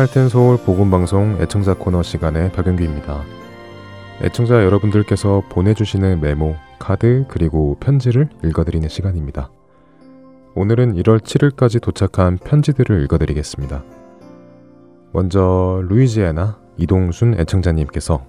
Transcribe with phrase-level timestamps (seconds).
[0.00, 3.22] 할텐 서울 보건방송 애청자 코너 시간의 박영규입니다.
[4.22, 9.50] 애청자 여러분들께서 보내주시는 메모, 카드, 그리고 편지를 읽어드리는 시간입니다.
[10.54, 13.84] 오늘은 1월 7일까지 도착한 편지들을 읽어드리겠습니다.
[15.12, 18.24] 먼저 루이지애나 이동순 애청자님께서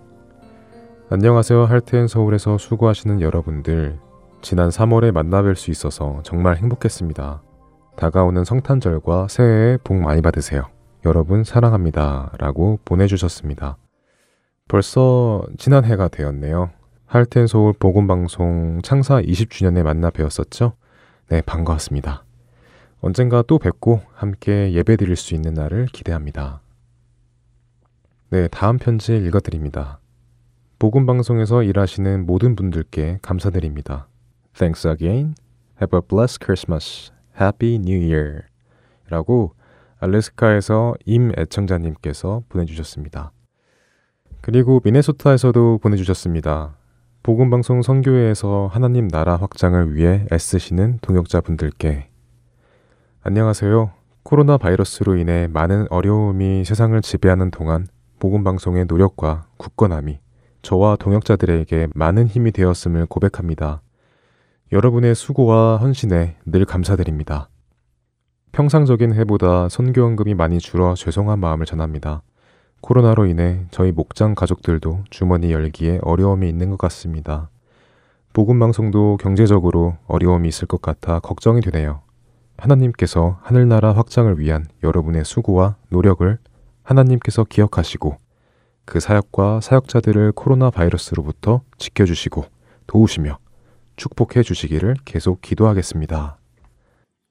[1.09, 3.97] 안녕하세요 할텐 서울에서 수고하시는 여러분들
[4.41, 7.41] 지난 3월에 만나뵐 수 있어서 정말 행복했습니다.
[7.95, 10.65] 다가오는 성탄절과 새해에 복 많이 받으세요.
[11.03, 12.31] 여러분 사랑합니다.
[12.37, 13.77] 라고 보내주셨습니다.
[14.67, 16.69] 벌써 지난 해가 되었네요.
[17.07, 20.73] 할텐 서울 보건방송 창사 20주년에 만나 뵈었었죠?
[21.29, 22.23] 네, 반가웠습니다.
[22.99, 26.61] 언젠가 또 뵙고 함께 예배 드릴 수 있는 날을 기대합니다.
[28.29, 29.99] 네, 다음 편지 읽어드립니다.
[30.77, 34.07] 복음방송에서 일하시는 모든 분들께 감사드립니다.
[34.53, 35.33] Thanks again.
[35.81, 37.11] Have a blessed Christmas.
[37.39, 38.43] Happy New Year.
[39.09, 39.55] 라고
[40.01, 43.31] 알래스카에서 임 애청자님께서 보내주셨습니다.
[44.41, 46.75] 그리고 미네소타에서도 보내주셨습니다.
[47.21, 52.09] 복음방송 선교회에서 하나님 나라 확장을 위해 애쓰시는 동역자분들께
[53.21, 53.91] 안녕하세요.
[54.23, 57.85] 코로나 바이러스로 인해 많은 어려움이 세상을 지배하는 동안
[58.17, 60.19] 복음방송의 노력과 굳건함이
[60.63, 63.83] 저와 동역자들에게 많은 힘이 되었음을 고백합니다.
[64.71, 67.50] 여러분의 수고와 헌신에 늘 감사드립니다.
[68.51, 72.21] 평상적인 해보다 선교원금이 많이 줄어 죄송한 마음을 전합니다.
[72.81, 77.49] 코로나로 인해 저희 목장 가족들도 주머니 열기에 어려움이 있는 것 같습니다.
[78.33, 82.01] 복음방송도 경제적으로 어려움이 있을 것 같아 걱정이 되네요.
[82.57, 86.37] 하나님께서 하늘나라 확장을 위한 여러분의 수고와 노력을
[86.83, 88.17] 하나님께서 기억하시고
[88.83, 92.43] 그 사역과 사역자들을 코로나 바이러스로부터 지켜주시고
[92.87, 93.37] 도우시며
[93.95, 96.40] 축복해 주시기를 계속 기도하겠습니다.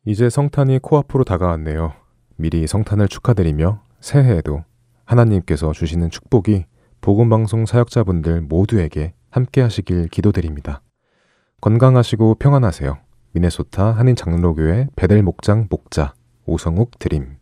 [0.06, 1.92] 이제 성탄이 코앞으로 다가왔네요.
[2.36, 4.64] 미리 성탄을 축하드리며 새해에도
[5.04, 6.64] 하나님께서 주시는 축복이
[7.02, 10.80] 복음방송 사역자분들 모두에게 함께 하시길 기도드립니다.
[11.60, 12.98] 건강하시고 평안하세요.
[13.32, 16.14] 미네소타 한인장로교회 베델 목장 목자
[16.46, 17.36] 오성욱 드림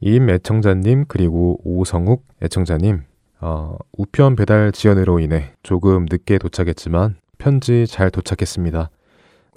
[0.00, 3.04] 임 애청자님 그리고 오성욱 애청자님
[3.40, 8.90] 어, 우편 배달 지연으로 인해 조금 늦게 도착했지만 편지 잘 도착했습니다.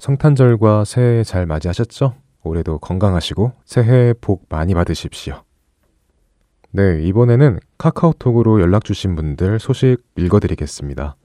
[0.02, 2.16] 성탄절과 새해 잘 맞이하셨죠?
[2.42, 5.44] 올해도 건강하시고 새해 복 많이 받으십시오.
[6.72, 11.18] 네, 이번에는 카카오톡으로 연락 주신 분들 소식 읽어드리겠습니다.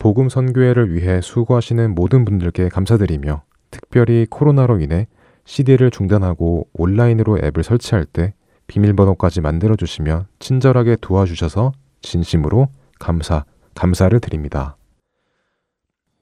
[0.00, 5.06] 복음 선교회를 위해 수고하시는 모든 분들께 감사드리며 특별히 코로나로 인해
[5.44, 8.34] CD를 중단하고 온라인으로 앱을 설치할 때
[8.66, 11.70] 비밀번호까지 만들어 주시며 친절하게 도와주셔서
[12.02, 13.44] 진심으로 감사,
[13.76, 14.77] 감사를 드립니다.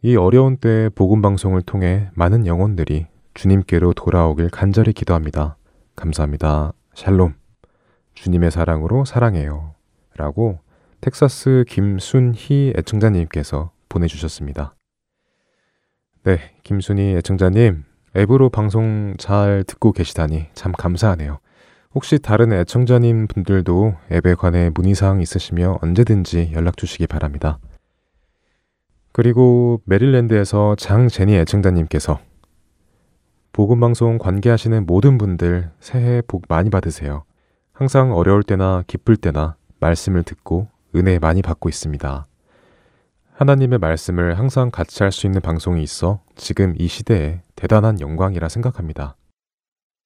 [0.02, 5.56] 이 어려운 때에 복음 방송을 통해 많은 영혼들이 주님께로 돌아오길 간절히 기도합니다.
[5.96, 6.72] 감사합니다.
[6.94, 7.34] 샬롬.
[8.14, 9.74] 주님의 사랑으로 사랑해요.
[10.16, 10.58] 라고
[11.00, 14.74] 텍사스 김순희 애청자님께서 보내주셨습니다.
[16.24, 17.84] 네, 김순희 애청자님,
[18.16, 21.38] 앱으로 방송 잘 듣고 계시다니 참 감사하네요.
[21.94, 27.58] 혹시 다른 애청자님 분들도 앱에 관해 문의사항 있으시면 언제든지 연락 주시기 바랍니다.
[29.16, 32.20] 그리고 메릴랜드에서 장제니 애청자님께서
[33.54, 37.24] 복음방송 관계하시는 모든 분들 새해 복 많이 받으세요.
[37.72, 42.26] 항상 어려울 때나 기쁠 때나 말씀을 듣고 은혜 많이 받고 있습니다.
[43.32, 49.16] 하나님의 말씀을 항상 같이 할 수 있는 방송이 있어 지금 이 시대에 대단한 영광이라 생각합니다.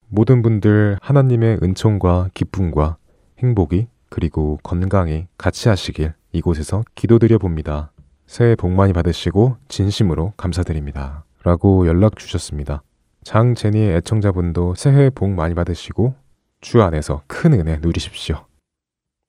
[0.07, 2.97] 모든 분들 하나님의 은총과 기쁨과
[3.41, 7.91] 행복이 그리고 건강이 같이 하시길 이곳에서 기도드려 봅니다.
[8.31, 11.25] 새해 복 많이 받으시고 진심으로 감사드립니다.
[11.43, 12.81] 라고 연락 주셨습니다.
[13.25, 16.15] 장제니 애청자분도 새해 복 많이 받으시고
[16.61, 18.47] 주 안에서 큰 은혜 누리십시오.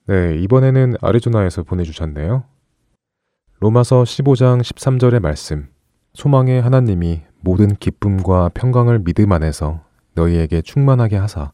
[0.06, 2.44] 네, 이번에는 아리조나에서 보내주셨네요.
[3.60, 5.70] 로마서 15장 13절의 말씀.
[6.14, 9.82] 소망의 하나님이 모든 기쁨과 평강을 믿음 안에서
[10.14, 11.52] 너희에게 충만하게 하사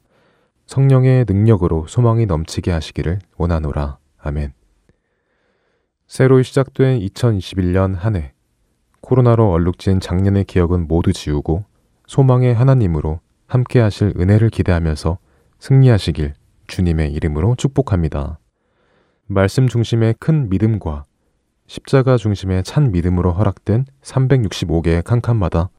[0.65, 3.99] 성령의 능력으로 소망이 넘치게 하시기를 원하노라.
[4.17, 4.56] 아멘.
[6.07, 8.33] 새로 시작된 2021년 한 해.
[9.01, 11.65] 코로나로 얼룩진 작년의 기억은 모두 지우고
[12.07, 15.17] 소망의 하나님으로 함께 하실 은혜를 기대하면서
[15.59, 16.33] 승리하시길
[16.67, 18.39] 주님의 이름으로 축복합니다.
[19.25, 21.03] 말씀 중심의 큰 믿음과
[21.67, 25.69] 십자가 중심의 찬 믿음으로 허락된 365개의 칸칸마다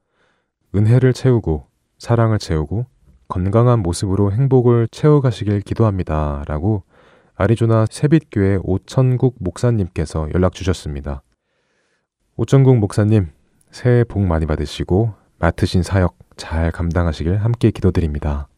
[0.74, 1.66] 은혜를 채우고
[1.96, 2.84] 사랑을 채우고
[3.28, 6.44] 건강한 모습으로 행복을 채워가시길 기도합니다.
[6.46, 6.82] 라고
[7.40, 11.22] 아리조나 세빛교회 오천국 목사님께서 연락 주셨습니다.
[12.36, 13.28] 오천국 목사님,
[13.70, 18.48] 새해 복 많이 받으시고 맡으신 사역 잘 감당하시길 함께 기도드립니다.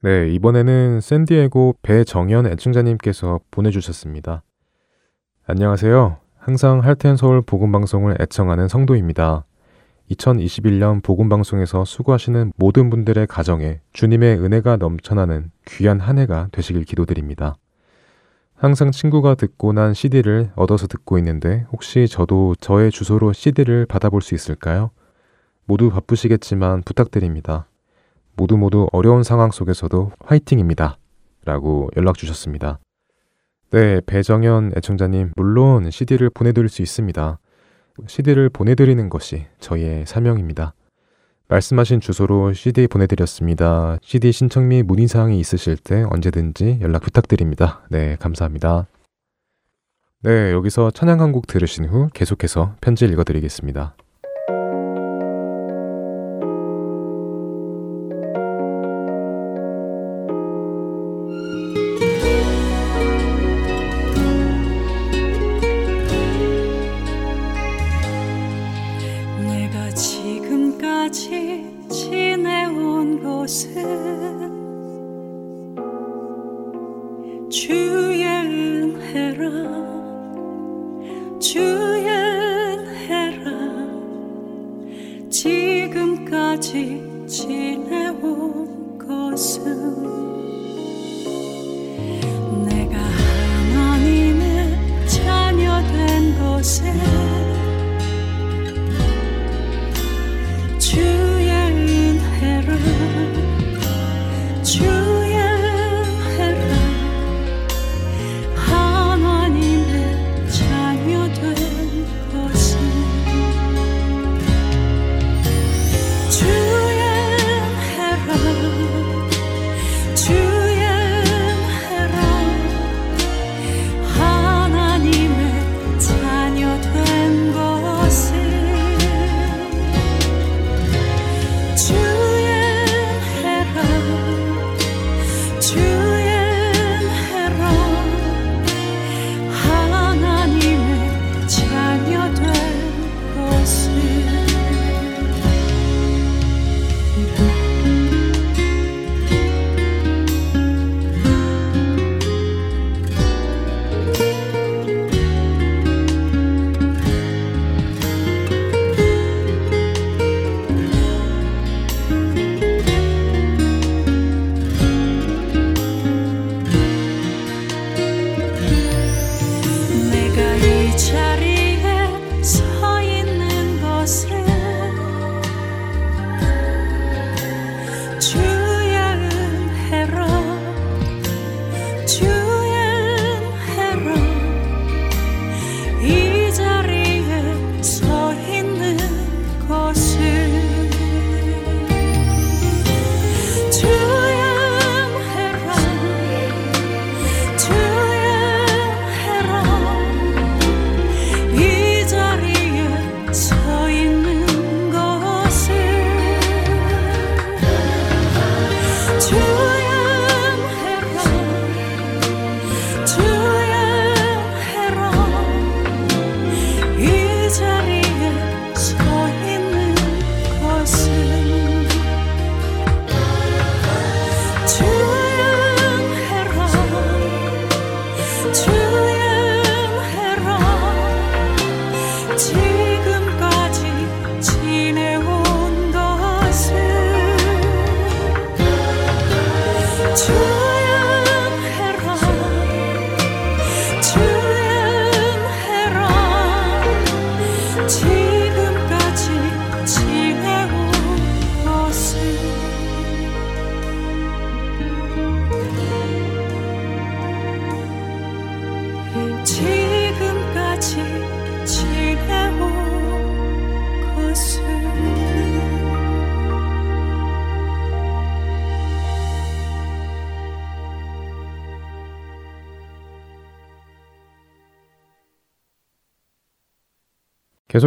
[0.00, 4.42] 네, 이번에는 샌디에고 배정현 애청자님께서 보내주셨습니다.
[5.46, 6.16] 안녕하세요.
[6.38, 9.44] 항상 할텐 서울 복음방송을 애청하는 성도입니다.
[10.10, 17.58] 2021년 복음방송에서 수고하시는 모든 분들의 가정에 주님의 은혜가 넘쳐나는 귀한 한 해가 되시길 기도드립니다.
[18.62, 24.36] 항상 친구가 듣고 난 CD를 얻어서 듣고 있는데 혹시 저도 저의 주소로 CD를 받아볼 수
[24.36, 24.92] 있을까요?
[25.64, 27.66] 모두 바쁘시겠지만 부탁드립니다.
[28.36, 30.96] 모두 모두 어려운 상황 속에서도 화이팅입니다.
[31.44, 32.78] 라고 연락 주셨습니다.
[33.72, 37.40] 네, 배정현 애청자님, 물론 CD를 보내드릴 수 있습니다.
[38.06, 40.74] CD를 보내드리는 것이 저희의 사명입니다.
[41.52, 43.98] 말씀하신 주소로 CD 보내드렸습니다.
[44.02, 47.82] CD 신청 및 문의사항이 있으실 때 언제든지 연락 부탁드립니다.
[47.90, 48.86] 네, 감사합니다.
[50.22, 53.94] 네, 여기서 찬양 한 곡 들으신 후 계속해서 편지 읽어드리겠습니다.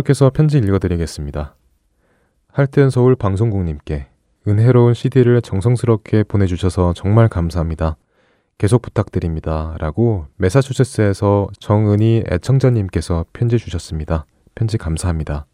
[0.06, 1.56] 계속해서 편지 읽어드리겠습니다.
[2.52, 4.08] 할튼 서울 방송국님께
[4.48, 7.98] 은혜로운 CD를 정성스럽게 보내주셔서 정말 감사합니다.
[8.58, 9.76] 계속 부탁드립니다.
[9.80, 14.26] 라고 메사추세츠에서 정은희 애청자님께서 편지 주셨습니다.
[14.54, 15.48] 편지 감사합니다.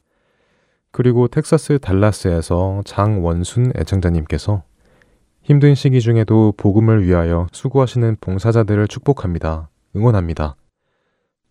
[0.91, 4.63] 그리고 텍사스 달라스에서 장원순 애청자님께서
[5.43, 9.70] 힘든 시기 중에도 복음을 위하여 수고하시는 봉사자들을 축복합니다.
[9.96, 10.55] 응원합니다.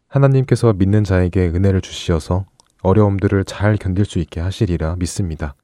[0.07, 2.50] 하나님께서 믿는 자에게 은혜를 주시어서
[2.83, 5.55] 어려움들을 잘 견딜 수 있게 하시리라 믿습니다.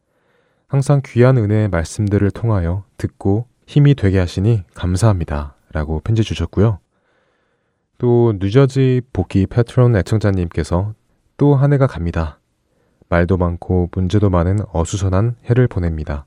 [0.69, 5.55] 항상 귀한 은혜의 말씀들을 통하여 듣고 힘이 되게 하시니 감사합니다.
[5.73, 6.79] 라고 편지 주셨고요.
[7.99, 10.95] 또 뉴저지 복귀 패트론 애청자님께서
[11.37, 12.41] 또 한 해가 갑니다.
[13.09, 16.27] 말도 많고 문제도 많은 어수선한 해를 보냅니다.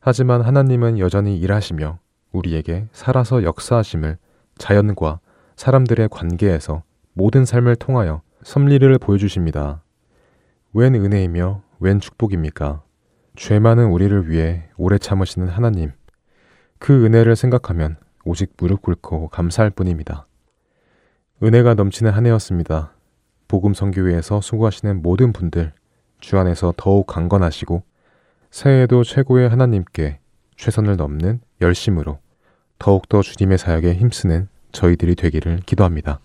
[0.00, 1.98] 하지만 하나님은 여전히 일하시며
[2.32, 4.18] 우리에게 살아서 역사하심을
[4.58, 5.20] 자연과
[5.56, 9.83] 사람들의 관계에서 모든 삶을 통하여 섭리를 보여주십니다.
[10.76, 12.82] 웬 은혜이며 웬 축복입니까?
[13.36, 15.92] 죄 많은 우리를 위해 오래 참으시는 하나님.
[16.80, 20.26] 그 은혜를 생각하면 오직 무릎 꿇고 감사할 뿐입니다.
[21.44, 22.92] 은혜가 넘치는 한 해였습니다.
[23.46, 25.72] 복음 선교회에서 수고하시는 모든 분들
[26.18, 27.84] 주 안에서 더욱 강건하시고
[28.50, 30.18] 새해에도 최고의 하나님께
[30.56, 32.18] 최선을 넘는 열심으로
[32.80, 36.18] 더욱더 주님의 사역에 힘쓰는 저희들이 되기를 기도합니다.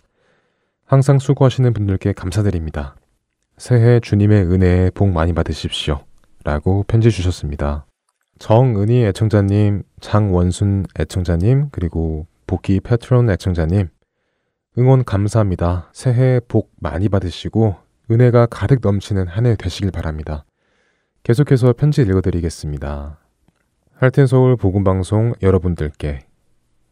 [0.85, 2.95] 항상 수고하시는 분들께 감사드립니다.
[3.59, 5.99] 새해 주님의 은혜에 복 많이 받으십시오.
[6.45, 7.85] 라고 편지 주셨습니다.
[8.39, 13.89] 정은희 애청자님, 장원순 애청자님, 그리고 복귀 패트론 애청자님,
[14.77, 15.89] 응원 감사합니다.
[15.91, 17.75] 새해 복 많이 받으시고
[18.09, 20.45] 은혜가 가득 넘치는 한 해 되시길 바랍니다.
[21.23, 23.19] 계속해서 편지 읽어드리겠습니다.
[23.95, 26.21] 할텐 서울 복음 방송 여러분들께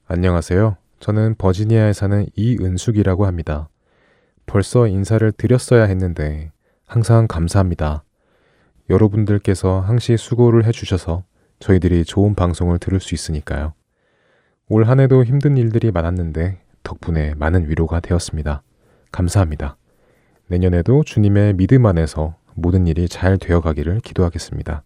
[0.06, 0.76] 안녕하세요.
[1.00, 3.70] 저는 버지니아에 사는 이은숙이라고 합니다.
[4.46, 6.52] 벌써 인사를 드렸어야 했는데
[6.88, 8.06] 항상 감사합니다.
[8.90, 11.26] 여러분들께서 항시 수고를 해주셔서
[11.60, 13.74] 저희들이 좋은 방송을 들을 수 있으니까요.
[14.70, 18.64] 올 한 해도 힘든 일들이 많았는데 덕분에 많은 위로가 되었습니다.
[19.12, 19.76] 감사합니다.
[20.48, 24.84] 내년에도 주님의 믿음 안에서 모든 일이 잘 되어 가기를 기도하겠습니다.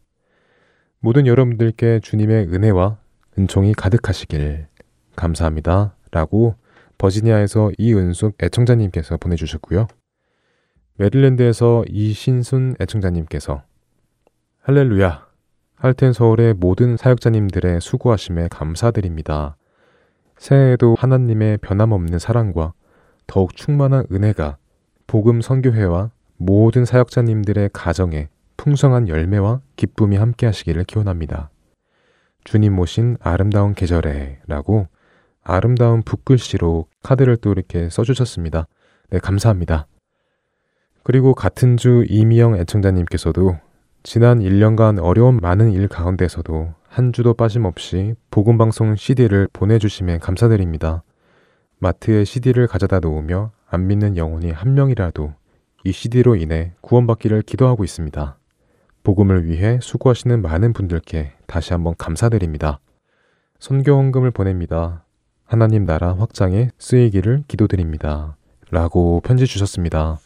[1.01, 2.97] 모든 여러분들께 주님의 은혜와
[3.37, 4.65] 은총이 가득하시길
[5.15, 5.95] 감사합니다.
[6.09, 6.55] 라고
[6.97, 9.87] 버지니아에서 이은숙 애청자님께서 보내주셨고요.
[11.01, 13.63] 메릴랜드에서 이신순 애청자님께서
[14.61, 15.25] 할렐루야!
[15.75, 19.57] 할텐 서울의 모든 사역자님들의 수고하심에 감사드립니다.
[20.37, 22.73] 새해에도 하나님의 변함없는 사랑과
[23.25, 24.57] 더욱 충만한 은혜가
[25.07, 31.49] 복음 선교회와 모든 사역자님들의 가정에 풍성한 열매와 기쁨이 함께 하시기를 기원합니다.
[32.43, 34.87] 주님 모신 아름다운 계절에 라고
[35.41, 38.67] 아름다운 붓글씨로 카드를 또 이렇게 써주셨습니다.
[39.09, 39.87] 네, 감사합니다.
[41.03, 43.57] 그리고 같은 주 이미영 애청자님께서도
[44.03, 51.03] 지난 1년간 어려운 많은 일 가운데서도 한 주도 빠짐없이 복음방송 CD를 보내주심에 감사드립니다.
[51.79, 55.33] 마트에 CD를 가져다 놓으며 안 믿는 영혼이 한 명이라도
[55.83, 58.37] 이 CD로 인해 구원받기를 기도하고 있습니다.
[59.03, 62.79] 복음을 위해 수고하시는 많은 분들께 다시 한번 감사드립니다.
[63.59, 65.05] 선교 헌금을 보냅니다.
[65.45, 68.35] 하나님 나라 확장에 쓰이기를 기도드립니다.
[68.69, 70.19] 라고 편지 주셨습니다.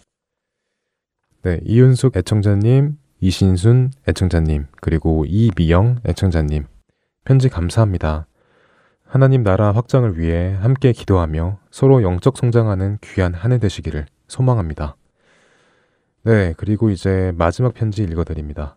[1.45, 6.65] 네, 이윤숙 애청자님, 이신순 애청자님, 그리고 이미영 애청자님,
[7.23, 8.25] 편지 감사합니다.
[9.05, 14.95] 하나님 나라 확장을 위해 함께 기도하며 서로 영적 성장하는 귀한 한 해 되시기를 소망합니다.
[16.23, 18.75] 네, 그리고 이제 마지막 편지 읽어드립니다.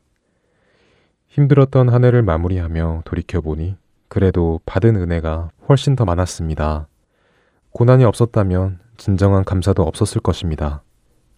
[1.28, 3.76] 힘들었던 한 해를 마무리하며 돌이켜보니
[4.08, 6.86] 그래도 받은 은혜가 훨씬 더 많았습니다.
[7.70, 10.82] 고난이 없었다면 진정한 감사도 없었을 것입니다.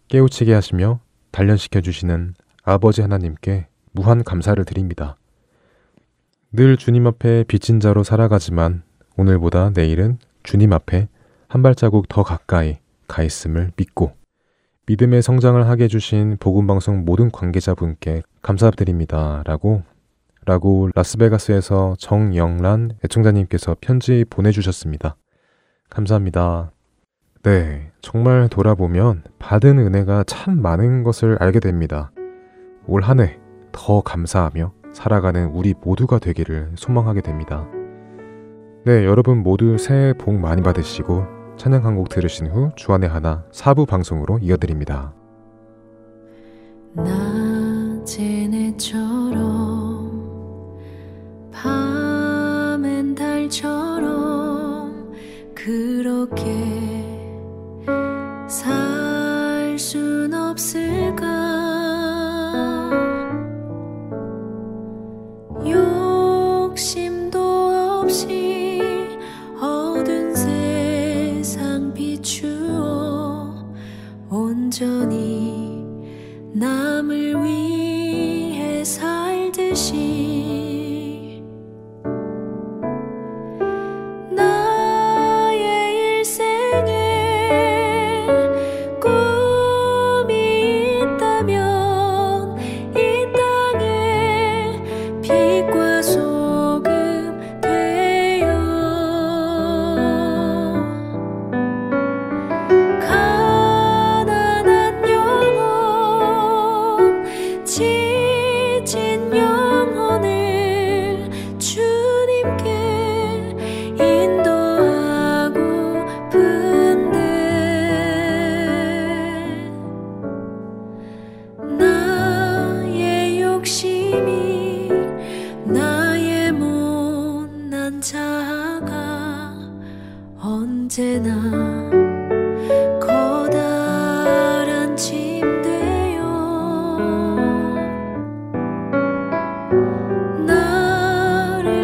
[0.08, 0.98] 깨우치게 하시며
[1.30, 5.16] 단련시켜 주시는 아버지 하나님께 무한 감사를 드립니다.
[6.52, 8.82] 늘 주님 앞에 빚진 자로 살아가지만
[9.16, 11.08] 오늘보다 내일은 주님 앞에
[11.48, 14.12] 한 발자국 더 가까이 가 있음을 믿고
[14.86, 19.42] 믿음의 성장을 하게 해주신 복음방송 모든 관계자분께 감사드립니다.
[19.46, 19.82] 라고,
[20.44, 25.14] 라고 라스베가스에서 정영란 애청자님께서 편지 보내주셨습니다.
[25.90, 26.72] 감사합니다.
[27.42, 32.10] 네, 정말 돌아보면 받은 은혜가 참 많은 것을 알게 됩니다.
[32.86, 33.38] 올 한 해
[33.72, 37.66] 더 감사하며 살아가는 우리 모두가 되기를 소망하게 됩니다.
[38.84, 41.24] 네, 여러분 모두 새해 복 많이 받으시고
[41.56, 45.14] 찬양 한 곡 들으신 후 주안의 하나 사부 방송으로 이어드립니다.
[46.94, 50.10] 낮엔 해처럼
[51.52, 55.12] 밤엔 달처럼
[55.54, 56.89] 그렇게
[58.50, 61.24] 살 순 없을까?
[65.64, 67.38] 욕심도
[68.02, 68.80] 없이
[74.28, 75.84] 온전히
[76.52, 77.59] 남을 위해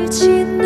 [0.07, 0.66] 一起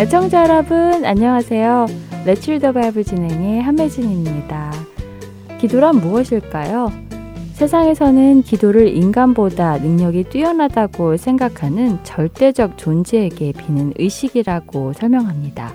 [0.00, 1.84] 애청자 여러분 안녕하세요.
[2.24, 4.72] Let's Read the Bible 진행의 한매진입니다.
[5.58, 6.90] 기도란 무엇일까요?
[7.52, 15.74] 세상에서는 기도를 인간보다 능력이 뛰어나다고 생각하는 절대적 존재에게 비는 의식이라고 설명합니다.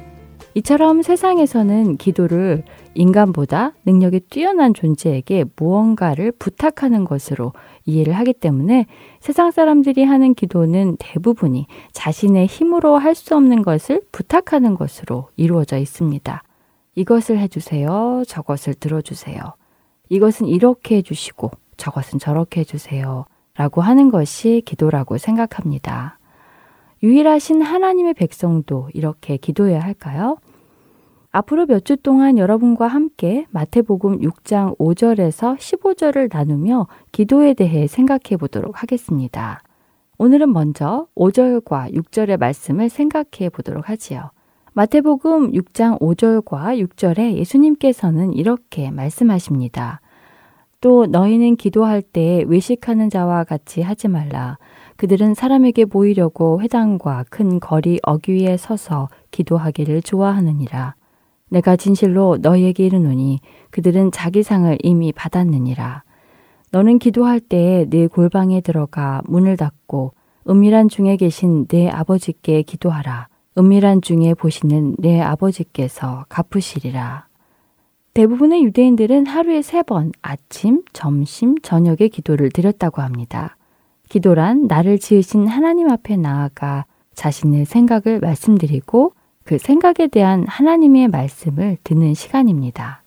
[0.56, 2.64] 이처럼 세상에서는 기도를
[2.96, 7.54] 인간보다 능력이 뛰어난 존재에게 무언가를 부탁하는 것으로
[7.86, 8.88] 이해를 하기 때문에
[9.20, 16.44] 세상 사람들이 하는 기도는 대부분이 자신의 힘으로 할 수 없는 것을 부탁하는 것으로 이루어져 있습니다.
[16.96, 18.24] 이것을 해주세요.
[18.28, 19.40] 저것을 들어주세요.
[20.10, 23.26] 이것은 이렇게 해주시고 저것은 저렇게 해주세요.
[23.56, 26.20] 라고 하는 것이 기도라고 생각합니다.
[27.04, 30.38] 유일하신 하나님의 백성도 이렇게 기도해야 할까요?
[31.36, 38.82] 앞으로 몇 주 동안 여러분과 함께 마태복음 6장 5절에서 15절을 나누며 기도에 대해 생각해 보도록
[38.82, 39.62] 하겠습니다.
[40.18, 44.32] 오늘은 먼저 5절과 6절의 말씀을 생각해 보도록 하지요.
[44.76, 50.00] 마태복음 6장 5절과 6절에 예수님께서는 이렇게 말씀하십니다.
[50.80, 54.58] 또 너희는 기도할 때 외식하는 자와 같이 하지 말라.
[54.96, 60.96] 그들은 사람에게 보이려고 회당과 큰 거리 어귀 위에 서서 기도하기를 좋아하느니라.
[61.56, 63.40] 내가 진실로 너희에게 이르노니
[63.70, 66.04] 그들은 자기 상을 이미 받았느니라.
[66.72, 70.12] 너는 기도할 때에 네 골방에 들어가 문을 닫고
[70.50, 73.30] 은밀한 중에 계신 내 아버지께 기도하라.
[73.58, 77.28] 은밀한 중에 보시는 내 아버지께서 갚으시리라.
[78.14, 83.56] 대부분의 유대인들은 하루에 세 번 아침, 점심, 저녁에 기도를 드렸다고 합니다.
[84.10, 89.14] 기도란 나를 지으신 하나님 앞에 나아가 자신의 생각을 말씀드리고
[89.46, 93.04] 그 생각에 대한 하나님의 말씀을 듣는 시간입니다.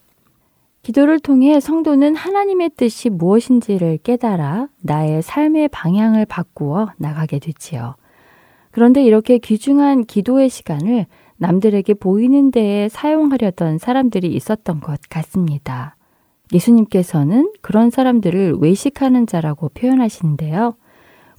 [0.83, 7.97] 기도를 통해 성도는 하나님의 뜻이 무엇인지를 깨달아 나의 삶의 방향을 바꾸어 나가게 되지요.
[8.71, 11.07] 그런데 이렇게 귀중한 기도의 시간을
[11.39, 15.97] 남들에게 보이는 데에 사용하려던 사람들이 있었던 것 같습니다.
[16.53, 20.77] 예수님께서는 그런 사람들을 외식하는 자라고 표현하시는데요.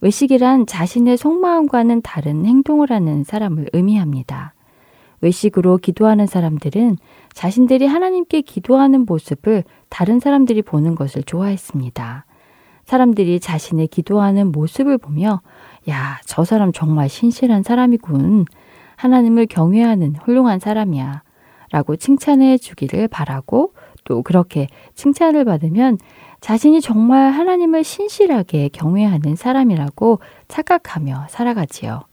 [0.01, 4.53] 외식이란 자신의 속마음과는 다른 행동을 하는 사람을 의미합니다.
[5.21, 6.97] 외식으로 기도하는 사람들은
[7.33, 12.25] 자신들이 하나님께 기도하는 모습을 다른 사람들이 보는 것을 좋아했습니다.
[12.85, 15.41] 사람들이 자신의 기도하는 모습을 보며,
[15.89, 18.45] 야, 저 사람 정말 신실한 사람이군.
[18.95, 21.23] 하나님을 경외하는 훌륭한 사람이야.
[21.71, 25.99] 라고 칭찬해 주기를 바라고 또 그렇게 칭찬을 받으면
[26.41, 32.08] 자신이 정말 하나님을 신실하게 경외하는 사람이라고 착각하며 살아가지요.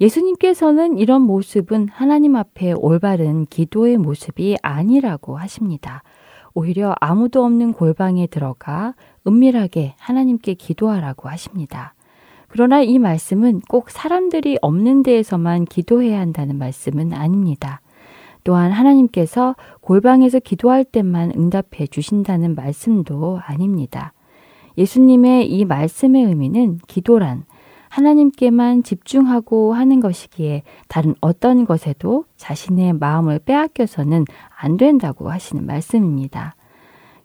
[0.00, 6.02] 예수님께서는 이런 모습은 하나님 앞에 올바른 기도의 모습이 아니라고 하십니다.
[6.52, 8.94] 오히려 아무도 없는 골방에 들어가
[9.26, 11.94] 은밀하게 하나님께 기도하라고 하십니다.
[12.48, 17.80] 그러나 이 말씀은 꼭 사람들이 없는 데에서만 기도해야 한다는 말씀은 아닙니다.
[18.44, 24.12] 또한 하나님께서 골방에서 기도할 때만 응답해 주신다는 말씀도 아닙니다.
[24.78, 27.44] 예수님의 이 말씀의 의미는 기도란
[27.96, 36.56] 하나님께만 집중하고 하는 것이기에 다른 어떤 것에도 자신의 마음을 빼앗겨서는 안 된다고 하시는 말씀입니다.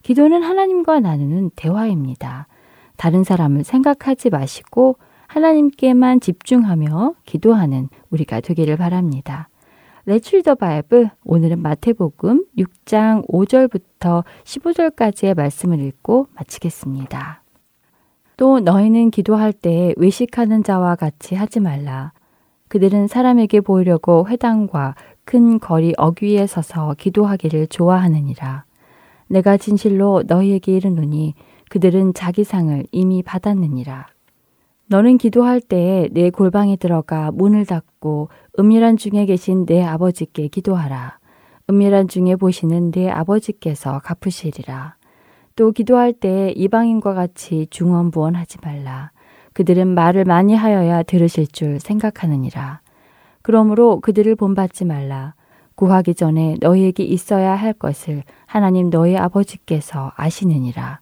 [0.02, 2.48] 기도는 하나님과 나누는 대화입니다.
[2.96, 9.50] 다른 사람을 생각하지 마시고 하나님께만 집중하며 기도하는 우리가 되기를 바랍니다.
[10.06, 17.41] 레츠 더 바이블 오늘은 마태복음 6장 5절부터 15절까지의 말씀을 읽고 마치겠습니다.
[18.42, 22.12] 또 너희는 기도할 때 외식하는 자와 같이 하지 말라.
[22.70, 28.66] 그들은 사람에게 보이려고 회당과 큰 거리 어귀에 서서 기도하기를 좋아하느니라.
[29.28, 31.36] 내가 진실로 너희에게 이르노니
[31.70, 34.08] 그들은 자기 상을 이미 받았느니라.
[34.88, 41.20] 너는 기도할 때에 내 골방에 들어가 문을 닫고 은밀한 중에 계신 내 아버지께 기도하라.
[41.70, 44.96] 은밀한 중에 보시는 내 아버지께서 갚으시리라.
[45.56, 49.12] 또 기도할 때 이방인과 같이 중언부언하지 말라.
[49.54, 52.82] 그들은 말을 많이 하여야 들으실 줄 생각하느니라.
[53.42, 55.34] 그러므로 그들을 본받지 말라.
[55.76, 61.00] 구하기 전에 너희에게 있어야 할 것을 하나님 너희 아버지께서 아시느니라.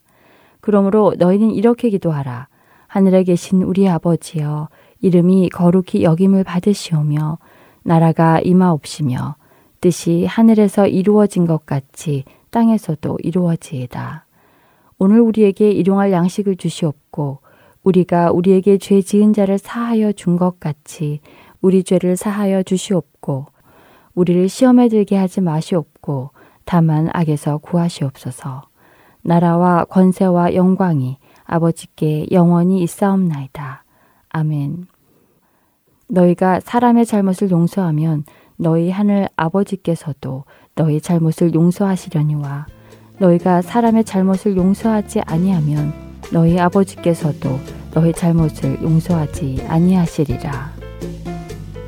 [0.62, 2.47] 그러므로 너희는 이렇게 기도하라.
[2.88, 4.69] 하늘에 계신 우리 아버지여
[5.01, 7.38] 이름이 거룩히 여김을 받으시오며
[7.83, 9.35] 나라가 임하옵시며
[9.81, 14.25] 뜻이 하늘에서 이루어진 것 같이 땅에서도 이루어지이다.
[14.99, 17.39] 오늘 우리에게 일용할 양식을 주시옵고
[17.83, 21.21] 우리가 우리에게 죄 지은 자를 사하여 준 것 같이
[21.62, 23.45] 우리 죄를 사하여 주시옵고
[24.13, 26.31] 우리를 시험에 들게 하지 마시옵고
[26.65, 28.63] 다만 악에서 구하시옵소서.
[29.21, 33.83] 나라와 권세와 영광이 아버지께 영원히 있사옵나이다.
[34.29, 34.85] 아멘.
[36.09, 38.23] 너희가 사람의 잘못을 용서하면
[38.57, 40.43] 너희 하늘 아버지께서도
[40.75, 42.67] 너희 잘못을 용서하시려니와
[43.19, 45.93] 너희가 사람의 잘못을 용서하지 아니하면
[46.32, 47.60] 너희 아버지께서도
[47.93, 50.71] 너희 잘못을 용서하지 아니하시리라.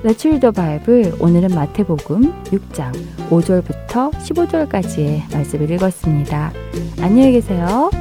[0.03, 1.13] Let's read the Bible.
[1.19, 2.91] 오늘은 마태복음 6장
[3.29, 6.51] 5절부터 15절까지의 말씀을 읽었습니다.
[7.01, 7.91] 안녕히 계세요.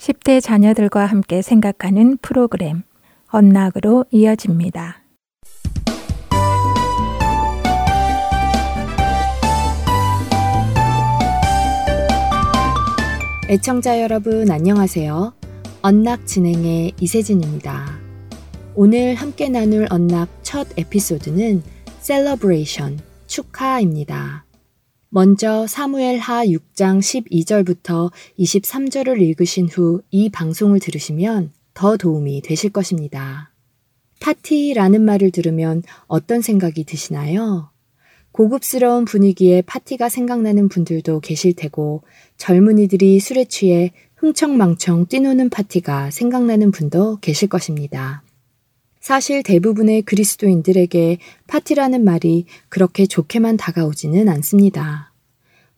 [0.00, 2.84] 10대 자녀들과 함께 생각하는 프로그램
[3.28, 5.02] Unlock으로 이어집니다.
[13.50, 15.34] 애청자 여러분 안녕하세요.
[15.82, 17.98] Unlock 진행의 이세진입니다.
[18.74, 21.62] 오늘 함께 나눌 Unlock 첫 에피소드는
[22.00, 24.46] celebration 축하입니다.
[25.12, 33.50] 먼저 사무엘 하 6장 12절부터 23절을 읽으신 후 이 방송을 들으시면 더 도움이 되실 것입니다.
[34.20, 37.70] 파티라는 말을 들으면 어떤 생각이 드시나요?
[38.30, 42.04] 고급스러운 분위기에 파티가 생각나는 분들도 계실 테고
[42.36, 48.22] 젊은이들이 술에 취해 흥청망청 뛰노는 파티가 생각나는 분도 계실 것입니다.
[49.00, 55.12] 사실 대부분의 그리스도인들에게 파티라는 말이 그렇게 좋게만 다가오지는 않습니다.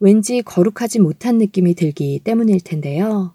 [0.00, 3.34] 왠지 거룩하지 못한 느낌이 들기 때문일 텐데요.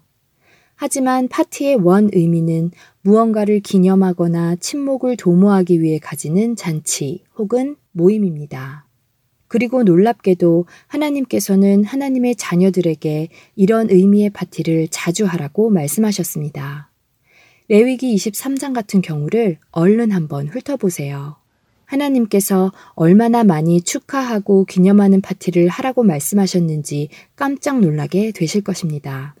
[0.74, 2.70] 하지만 파티의 원 의미는
[3.00, 8.86] 무언가를 기념하거나 침묵을 도모하기 위해 가지는 잔치 혹은 모임입니다.
[9.48, 16.87] 그리고 놀랍게도 하나님께서는 하나님의 자녀들에게 이런 의미의 파티를 자주 하라고 말씀하셨습니다.
[17.70, 21.36] 레위기 23장 같은 경우를 얼른 한번 훑어보세요.
[21.84, 29.34] 하나님께서 얼마나 많이 축하하고 기념하는 파티를 하라고 말씀하셨는지 깜짝 놀라게 되실 것입니다.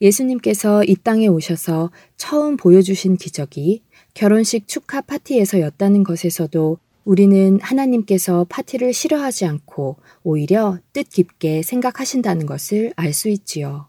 [0.00, 3.82] 예수님께서 이 땅에 오셔서 처음 보여주신 기적이
[4.14, 13.28] 결혼식 축하 파티에서였다는 것에서도 우리는 하나님께서 파티를 싫어하지 않고 오히려 뜻깊게 생각하신다는 것을 알 수
[13.28, 13.86] 있지요.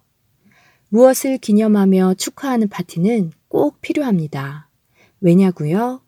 [0.90, 4.68] 무엇을 기념하며 축하하는 파티는 꼭 필요합니다.
[5.22, 6.02] 왜냐고요?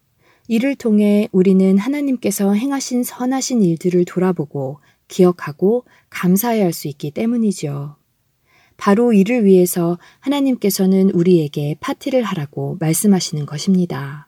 [0.47, 7.97] 이를 통해 우리는 하나님께서 행하신 선하신 일들을 돌아보고 기억하고 감사해야 할 수 있기 때문이죠.
[8.77, 14.27] 바로 이를 위해서 하나님께서는 우리에게 파티를 하라고 말씀하시는 것입니다.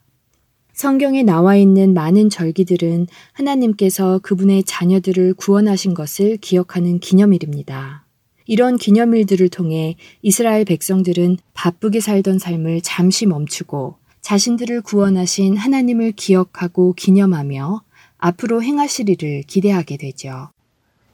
[0.73, 8.06] 성경에 나와 있는 많은 절기들은 하나님께서 그분의 자녀들을 구원하신 것을 기억하는 기념일입니다.
[8.47, 17.83] 이런 기념일들을 통해 이스라엘 백성들은 바쁘게 살던 삶을 잠시 멈추고 자신들을 구원하신 하나님을 기억하고 기념하며
[18.17, 18.61] 앞으로
[19.09, 20.49] 일을 기대하게 되죠.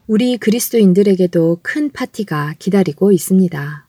[0.07, 3.87] 우리 그리스도인들에게도 큰 파티가 기다리고 있습니다.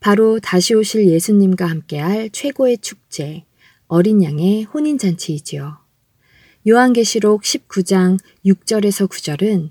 [0.00, 3.44] 바로 다시 오실 예수님과 함께할 최고의 축제,
[3.86, 5.78] 어린 양의 혼인잔치이지요.
[6.68, 9.70] 요한계시록 19장 6절에서 9절은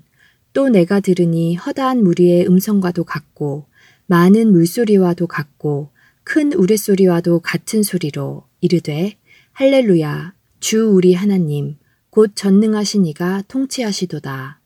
[0.52, 3.66] 또 내가 들으니 허다한 무리의 음성과도 같고
[4.06, 5.90] 많은 물소리와도 같고
[6.24, 9.16] 큰 우레소리와도 같은 소리로 이르되
[9.52, 11.76] 할렐루야 주 우리 하나님
[12.10, 14.60] 곧 전능하신 이가 통치하시도다.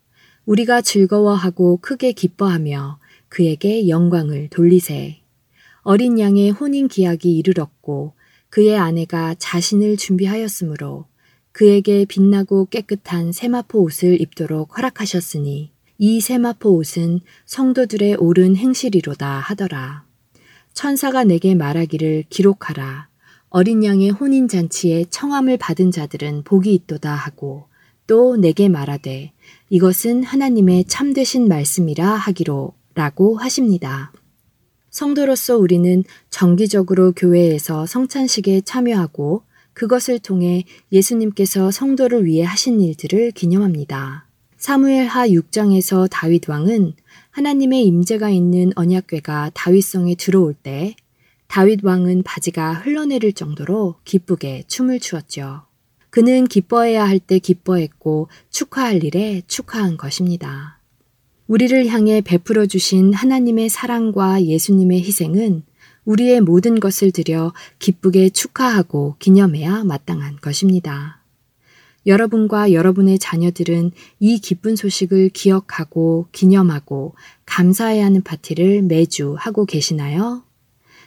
[0.46, 5.20] 우리가 즐거워하고 크게 기뻐하며 그에게 영광을 돌리세.
[5.82, 8.14] 어린 양의 혼인 기약이 이르렀고
[8.48, 11.06] 그의 아내가 자신을 준비하였으므로
[11.52, 20.04] 그에게 빛나고 깨끗한 세마포 옷을 입도록 허락하셨으니 이 세마포 옷은 성도들의 옳은 행실이로다 하더라.
[20.72, 23.08] 천사가 내게 말하기를 기록하라.
[23.48, 27.68] 어린 양의 혼인 잔치에 청함을 받은 자들은 복이 있도다 하고
[28.08, 29.32] 또 내게 말하되
[29.70, 34.12] 이것은 하나님의 참되신 말씀이라 하기로 라고 하십니다.
[34.90, 44.26] 성도로서 우리는 정기적으로 교회에서 성찬식에 참여하고 그것을 통해 예수님께서 성도를 위해 하신 일들을 기념합니다.
[44.64, 46.94] 사무엘 하 6장에서 다윗 왕은
[47.32, 50.96] 하나님의 임재가 있는 언약궤가 다윗성에 들어올 때
[51.48, 55.64] 다윗 왕은 바지가 흘러내릴 정도로 기쁘게 춤을 추었죠.
[56.08, 60.78] 그는 기뻐해야 할 때 기뻐했고 축하할 일에 축하한 것입니다.
[61.46, 65.62] 우리를 향해 베풀어 주신 하나님의 사랑과 예수님의 희생은
[66.06, 71.23] 우리의 모든 것을 드려 기쁘게 축하하고 기념해야 마땅한 것입니다.
[72.06, 77.14] 여러분과 여러분의 자녀들은 이 기쁜 소식을 기억하고 기념하고
[77.46, 80.44] 감사해야 하는 파티를 매주 하고 계시나요?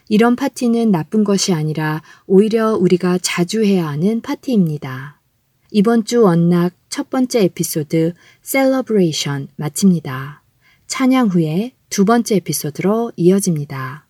[0.10, 5.22] 이런 파티는 나쁜 것이 아니라 오히려 우리가 자주 해야 하는 파티입니다.
[5.72, 10.44] 이번 주 Unlock 첫 번째 에피소드 celebration 마칩니다.
[10.88, 14.08] 찬양 후에 두 번째 에피소드로 이어집니다.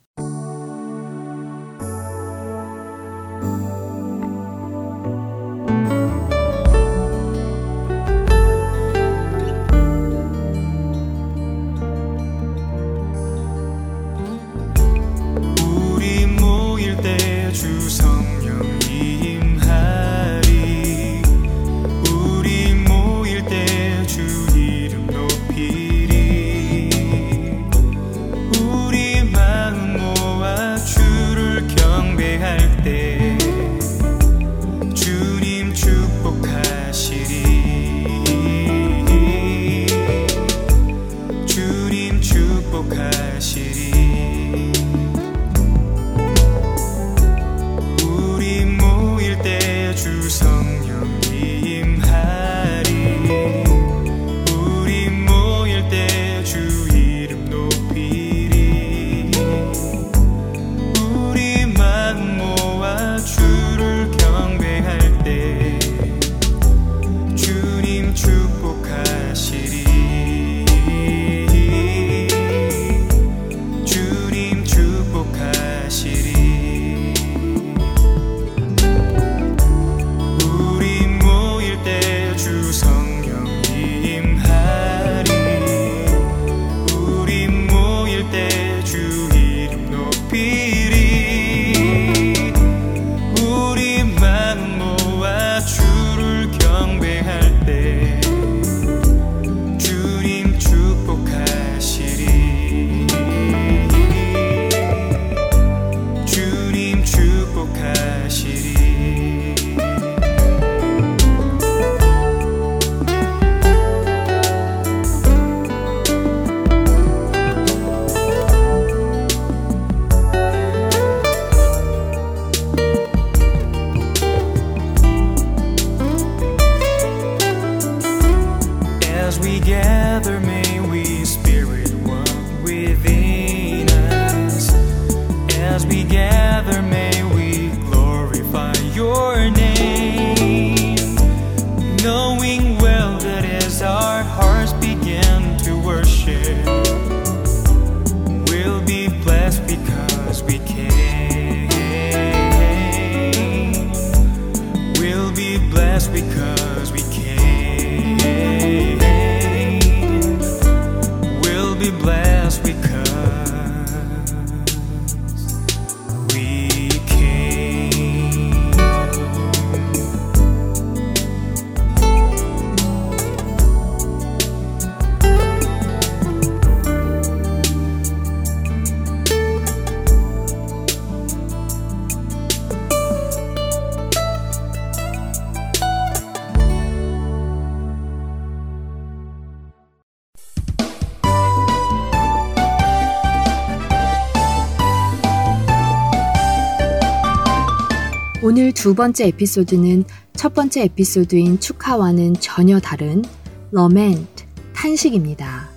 [198.58, 203.22] 오늘 두 번째 에피소드는 첫 번째 에피소드인 축하와는 전혀 다른
[203.70, 205.70] 러멘트, 탄식입니다.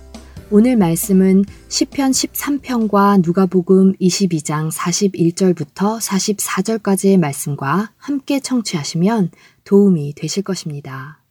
[0.49, 9.29] 오늘 말씀은 시편 13편과 누가복음 22장 41절부터 44절까지의 말씀과 함께 청취하시면
[9.63, 11.21] 도움이 되실 것입니다.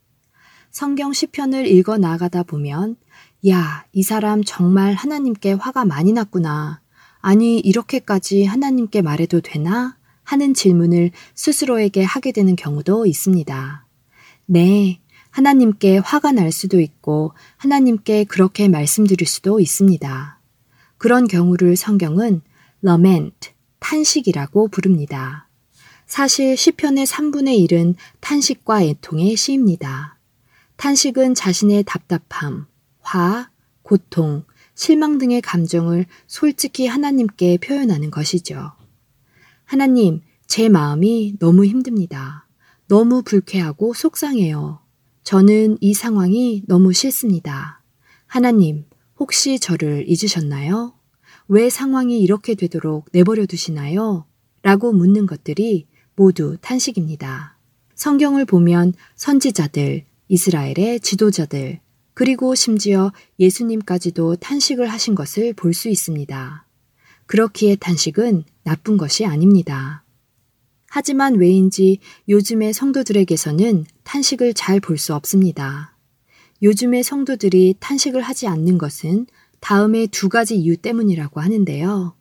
[0.71, 2.95] 성경 시편을 읽어 나가다 보면
[3.49, 6.79] 야, 이 사람 정말 하나님께 화가 많이 났구나.
[7.19, 9.97] 아니, 이렇게까지 하나님께 말해도 되나?
[10.31, 13.85] 하는 질문을 스스로에게 하게 되는 경우도 있습니다.
[14.45, 20.39] 네, 하나님께 화가 날 수도 있고 하나님께 그렇게 말씀드릴 수도 있습니다.
[20.97, 22.41] 그런 경우를 성경은
[22.81, 25.49] lament, 탄식이라고 부릅니다.
[26.05, 30.17] 사실 시편의 3분의 1은 탄식과 애통의 시입니다.
[30.77, 32.67] 탄식은 자신의 답답함,
[33.01, 33.49] 화,
[33.81, 38.71] 고통, 실망 등의 감정을 솔직히 하나님께 표현하는 것이죠.
[39.71, 42.45] 하나님, 제 마음이 너무 힘듭니다.
[42.89, 44.81] 너무 불쾌하고 속상해요.
[45.23, 47.81] 저는 이 상황이 너무 싫습니다.
[48.25, 48.83] 하나님,
[49.17, 50.93] 혹시 저를 잊으셨나요?
[51.47, 54.25] 왜 상황이 이렇게 되도록 내버려 두시나요?
[54.61, 57.57] 라고 묻는 것들이 모두 탄식입니다.
[57.95, 61.79] 성경을 보면 선지자들, 이스라엘의 지도자들,
[62.13, 66.67] 그리고 심지어 예수님까지도 탄식을 하신 것을 볼 수 있습니다.
[67.27, 70.03] 그렇기에 탄식은 나쁜 것이 아닙니다.
[70.89, 75.95] 하지만 왜인지 요즘의 성도들에게서는 탄식을 잘 볼 수 없습니다.
[76.61, 79.25] 요즘의 성도들이 탄식을 하지 않는 것은
[79.61, 82.15] 다음의 두 가지 이유 때문이라고 하는데요.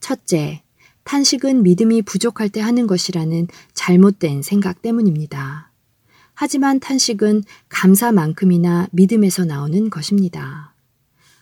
[0.00, 0.62] 첫째,
[1.04, 5.72] 탄식은 믿음이 부족할 때 하는 것이라는 잘못된 생각 때문입니다.
[6.34, 10.75] 하지만 탄식은 감사만큼이나 믿음에서 나오는 것입니다.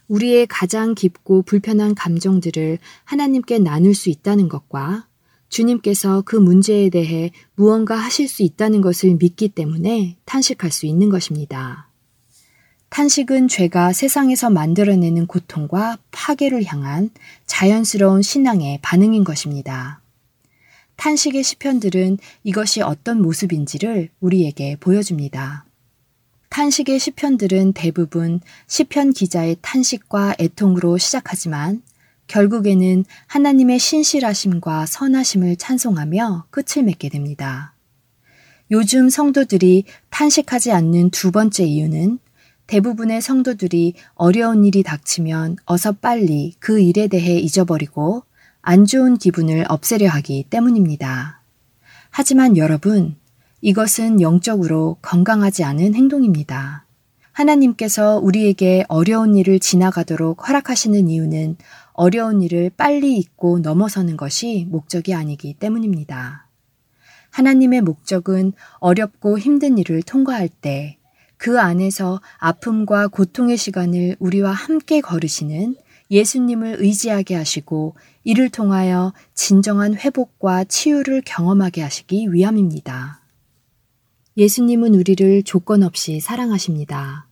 [0.08, 5.06] 우리의 가장 깊고 불편한 감정들을 하나님께 나눌 수 있다는 것과
[5.48, 11.88] 주님께서 그 문제에 대해 무언가 하실 수 있다는 것을 믿기 때문에 탄식할 수 있는 것입니다.
[12.88, 17.10] 탄식은 죄가 세상에서 만들어내는 고통과 파괴를 향한
[17.46, 20.00] 자연스러운 신앙의 반응인 것입니다.
[20.96, 25.66] 탄식의 시편들은 이것이 어떤 모습인지를 우리에게 보여줍니다.
[26.54, 28.38] 탄식의 시편들은 대부분
[28.68, 31.82] 시편 기자의 탄식과 애통으로 시작하지만
[32.28, 37.74] 결국에는 하나님의 신실하심과 선하심을 찬송하며 끝을 맺게 됩니다.
[38.70, 42.20] 요즘 성도들이 탄식하지 않는 두 번째 이유는
[42.68, 48.22] 대부분의 성도들이 어려운 일이 닥치면 어서 빨리 그 일에 대해 잊어버리고
[48.62, 51.42] 안 좋은 기분을 없애려 하기 때문입니다.
[52.10, 53.16] 하지만 여러분,
[53.64, 56.84] 이것은 영적으로 건강하지 않은 행동입니다.
[57.32, 61.56] 하나님께서 우리에게 어려운 일을 지나가도록 허락하시는 이유는
[61.94, 66.46] 어려운 일을 빨리 잊고 넘어서는 것이 목적이 아니기 때문입니다.
[67.30, 70.98] 하나님의 목적은 어렵고 힘든 일을 통과할 때
[71.36, 75.76] 그 안에서 아픔과 고통의 시간을 우리와 함께 걸으시는
[76.10, 83.23] 예수님을 의지하게 하시고 이를 통하여 진정한 회복과 치유를 경험하게 하시기 위함입니다.
[84.36, 87.28] 예수님은 우리를 조건 없이 사랑하십니다.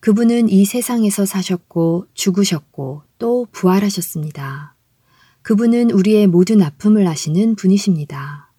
[0.00, 4.74] 그분은 이 세상에서 사셨고 죽으셨고 또 부활하셨습니다.
[5.42, 8.50] 그분은 우리의 모든 아픔을 아시는 분이십니다.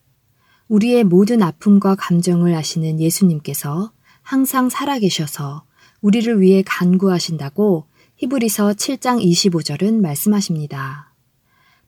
[0.69, 5.65] 우리의 모든 아픔과 감정을 아시는 예수님께서 항상 살아계셔서
[5.99, 11.11] 우리를 위해 간구하신다고 히브리서 7장 25절은 말씀하십니다.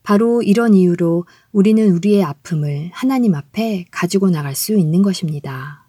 [0.02, 5.85] 바로 이런 이유로 우리는 우리의 아픔을 하나님 앞에 가지고 나갈 수 있는 것입니다.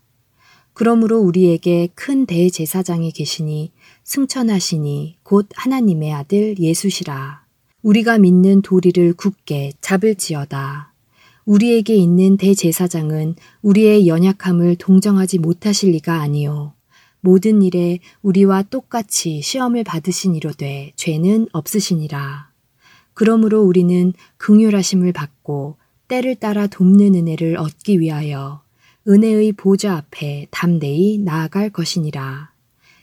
[0.78, 3.72] 그러므로 우리에게 큰 대제사장이 계시니
[4.04, 7.44] 승천하시니 곧 하나님의 아들 예수시라.
[7.82, 10.94] 우리가 믿는 도리를 굳게 잡을지어다.
[11.46, 16.74] 우리에게 있는 대제사장은 우리의 연약함을 동정하지 못하실 리가 아니요.
[17.22, 22.52] 모든 일에 우리와 똑같이 시험을 받으신 이로되 죄는 없으시니라.
[23.16, 28.67] 그러므로 우리는 긍휼하심을 받고 때를 따라 돕는 은혜를 얻기 위하여
[29.10, 32.52] 은혜의 보좌 앞에 담대히 나아갈 것이니라.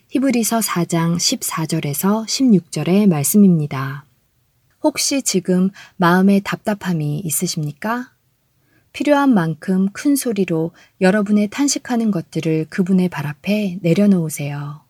[0.08, 4.04] 히브리서 4장 14절에서 16절의 말씀입니다.
[4.82, 8.10] 혹시 지금 마음에 답답함이 있으십니까?
[8.92, 14.82] 필요한 만큼 큰 소리로 여러분의 탄식하는 것들을 그분의 발 앞에 내려놓으세요.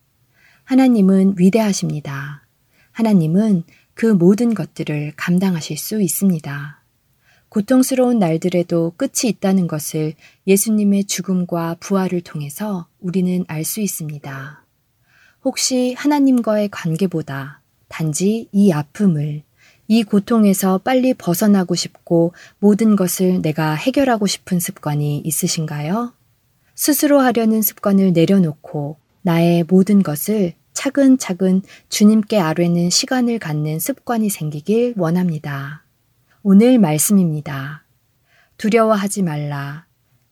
[0.65, 2.45] 하나님은 위대하십니다.
[2.91, 3.63] 하나님은
[3.93, 6.81] 그 모든 것들을 감당하실 수 있습니다.
[7.47, 10.15] 고통스러운 날들에도 끝이 있다는 것을
[10.47, 14.63] 예수님의 죽음과 부활을 통해서 우리는 알 수 있습니다.
[15.43, 19.43] 혹시 하나님과의 관계보다 단지 이 아픔을,
[19.87, 26.13] 이 고통에서 빨리 벗어나고 싶고 모든 것을 내가 해결하고 싶은 습관이 있으신가요?
[26.73, 35.83] 스스로 하려는 습관을 내려놓고 나의 모든 것을 차근차근 주님께 아뢰는 시간을 갖는 습관이 생기길 원합니다.
[36.43, 37.85] 오늘 말씀입니다.
[38.57, 39.84] 두려워하지 말라.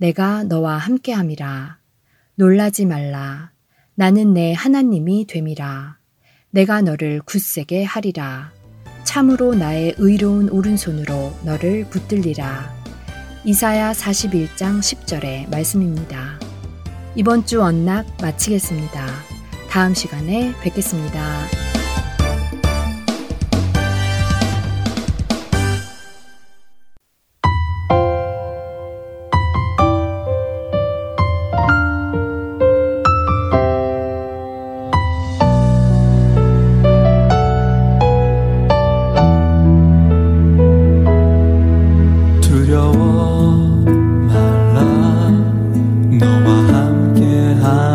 [0.03, 1.77] 내가 너와 함께함이라.
[2.35, 3.51] 놀라지 말라.
[3.95, 5.97] 나는 내 하나님이 됨이라.
[6.49, 8.51] 내가 너를 굳세게 하리라.
[9.05, 12.69] 참으로 나의 의로운 오른손으로 너를 붙들리라.
[13.45, 16.37] 이사야 41장 10절의 말씀입니다.
[17.15, 19.07] 이번 주 언락 마치겠습니다.
[19.69, 21.72] 다음 시간에 뵙겠습니다.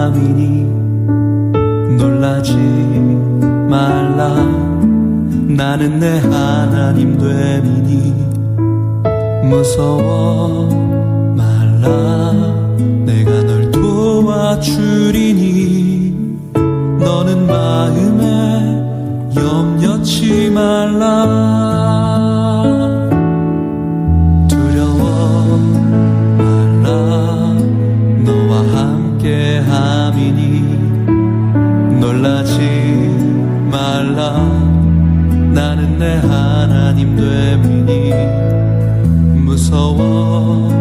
[0.08, 0.64] 마음이니
[1.98, 2.56] 놀라지
[3.68, 4.34] 말라.
[5.46, 8.14] 나는 내 하나님 됨이니
[9.48, 10.68] 무서워
[11.36, 12.32] 말라.
[13.04, 14.96] 내가 널 도와주리니
[16.98, 18.84] 너는 마음에
[19.36, 22.17] 염려치 말라.
[35.98, 38.12] 내 하나님 됨이니
[39.44, 40.77] 무서워.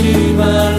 [0.00, 0.69] しま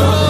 [0.00, 0.29] Lord.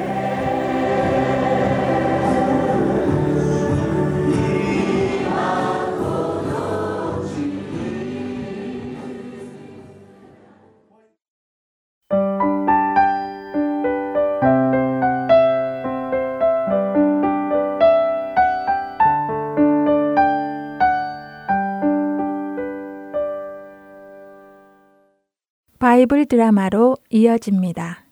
[26.01, 28.05] 바이블 드라마로 이어집니다.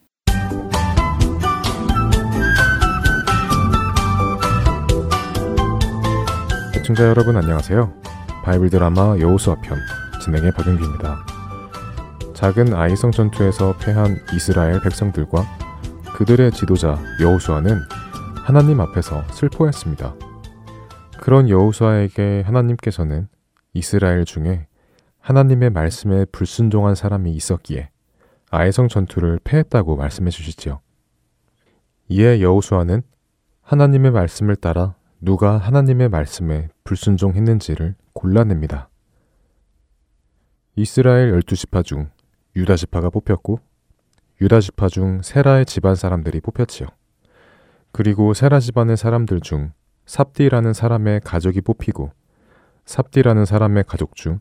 [6.76, 7.92] 애청자 여러분 안녕하세요.
[8.44, 9.78] 바이블 드라마 여호수아 편
[10.22, 11.26] 진행의 박영규입니다.
[12.34, 15.42] 작은 아이성 전투에서 패한 이스라엘 백성들과
[16.14, 17.76] 그들의 지도자 여호수아는
[18.44, 20.14] 하나님 앞에서 슬퍼했습니다.
[21.20, 23.26] 그런 여호수아에게 하나님께서는
[23.72, 24.68] 이스라엘 중에
[25.20, 27.90] 하나님의 말씀에 불순종한 사람이 있었기에
[28.50, 30.80] 아이성 전투를 패했다고 말씀해 주시지요.
[32.08, 33.02] 이에 여호수아는
[33.62, 38.88] 하나님의 말씀을 따라 누가 하나님의 말씀에 불순종했는지를 골라냅니다.
[40.74, 42.10] 이스라엘 열두 지파 중
[42.56, 43.60] 유다 지파가 뽑혔고
[44.40, 46.88] 유다 지파 중 세라의 집안 사람들이 뽑혔지요.
[47.92, 49.72] 그리고 세라 집안의 사람들 중
[50.06, 52.10] 삽디라는 사람의 가족이 뽑히고
[52.86, 54.40] 삽디라는 사람의 가족 중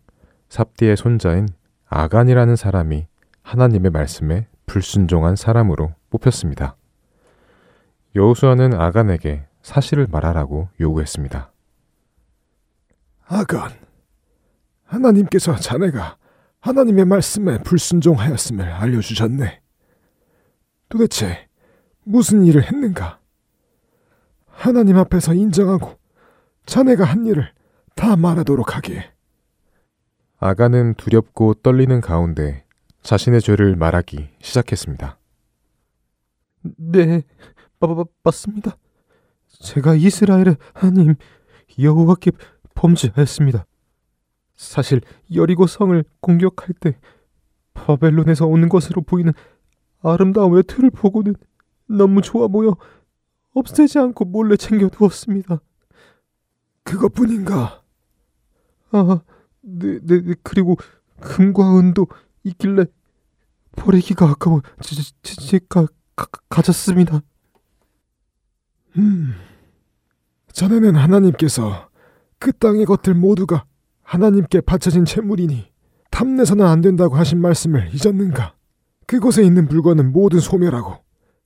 [0.49, 1.47] 삽디의 손자인
[1.87, 3.07] 아간이라는 사람이
[3.43, 6.75] 하나님의 말씀에 불순종한 사람으로 뽑혔습니다.
[8.15, 11.51] 여호수아는 아간에게 사실을 말하라고 요구했습니다.
[13.27, 13.71] 아간,
[14.85, 16.17] 하나님께서 자네가
[16.61, 19.61] 하나님의 말씀에 불순종하였음을 알려주셨네.
[20.89, 21.47] 도대체
[22.03, 23.19] 무슨 일을 했는가?
[24.47, 25.97] 하나님 앞에서 인정하고
[26.65, 27.53] 자네가 한 일을
[27.95, 29.11] 다 말하도록 하게.
[30.39, 32.65] 아가는 두렵고 떨리는 가운데
[33.01, 35.17] 자신의 죄를 말하기 시작했습니다.
[36.77, 37.23] 네,
[38.23, 38.77] 맞습니다.
[39.47, 41.15] 제가 이스라엘의 하나님
[41.77, 42.31] 여호와께
[42.75, 43.65] 범죄하였습니다.
[44.55, 45.01] 사실
[45.33, 46.97] 여리고 성을 공격할 때
[47.73, 49.33] 바벨론에서 오는 것으로 보이는
[50.01, 51.35] 아름다운 외투를 보고는
[51.87, 52.75] 너무 좋아 보여
[53.53, 55.61] 없애지 않고 몰래 챙겨 두었습니다.
[56.83, 57.83] 그것뿐인가?
[58.91, 59.21] 아,
[59.61, 60.77] 네, 네, 네, 그리고
[61.19, 62.07] 금과 은도
[62.43, 62.85] 있길래
[63.75, 67.21] 버리기가 아까워 제, 제, 제가 가, 가졌습니다.
[68.97, 69.33] 음,
[70.51, 71.89] 자네는 하나님께서
[72.39, 73.65] 그 땅의 것들 모두가
[74.03, 75.71] 하나님께 바쳐진 재물이니
[76.09, 78.55] 탐내서는 안 된다고 하신 말씀을 잊었는가?
[79.05, 80.97] 그곳에 있는 물건은 모든 소멸하고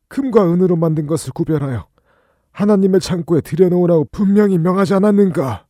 [0.08, 1.88] 금과 은으로 만든 것을 구별하여
[2.52, 5.66] 하나님의 창고에 들여놓으라고 분명히 명하지 않았는가?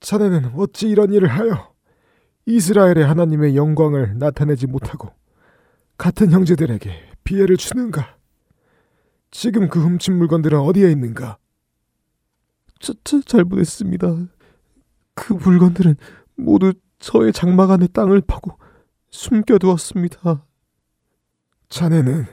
[0.00, 1.74] 자네는 어찌 이런 일을 하여
[2.46, 5.10] 이스라엘의 하나님의 영광을 나타내지 못하고
[5.98, 6.90] 같은 형제들에게
[7.24, 8.16] 피해를 주는가?
[9.30, 11.38] 지금 그 훔친 물건들은 어디에 있는가?
[12.78, 14.06] 저, 저 잘못했습니다.
[15.14, 15.96] 그 물건들은
[16.36, 18.58] 모두 저의 장막 안에 땅을 파고
[19.10, 20.44] 숨겨두었습니다.
[21.68, 22.26] 자네는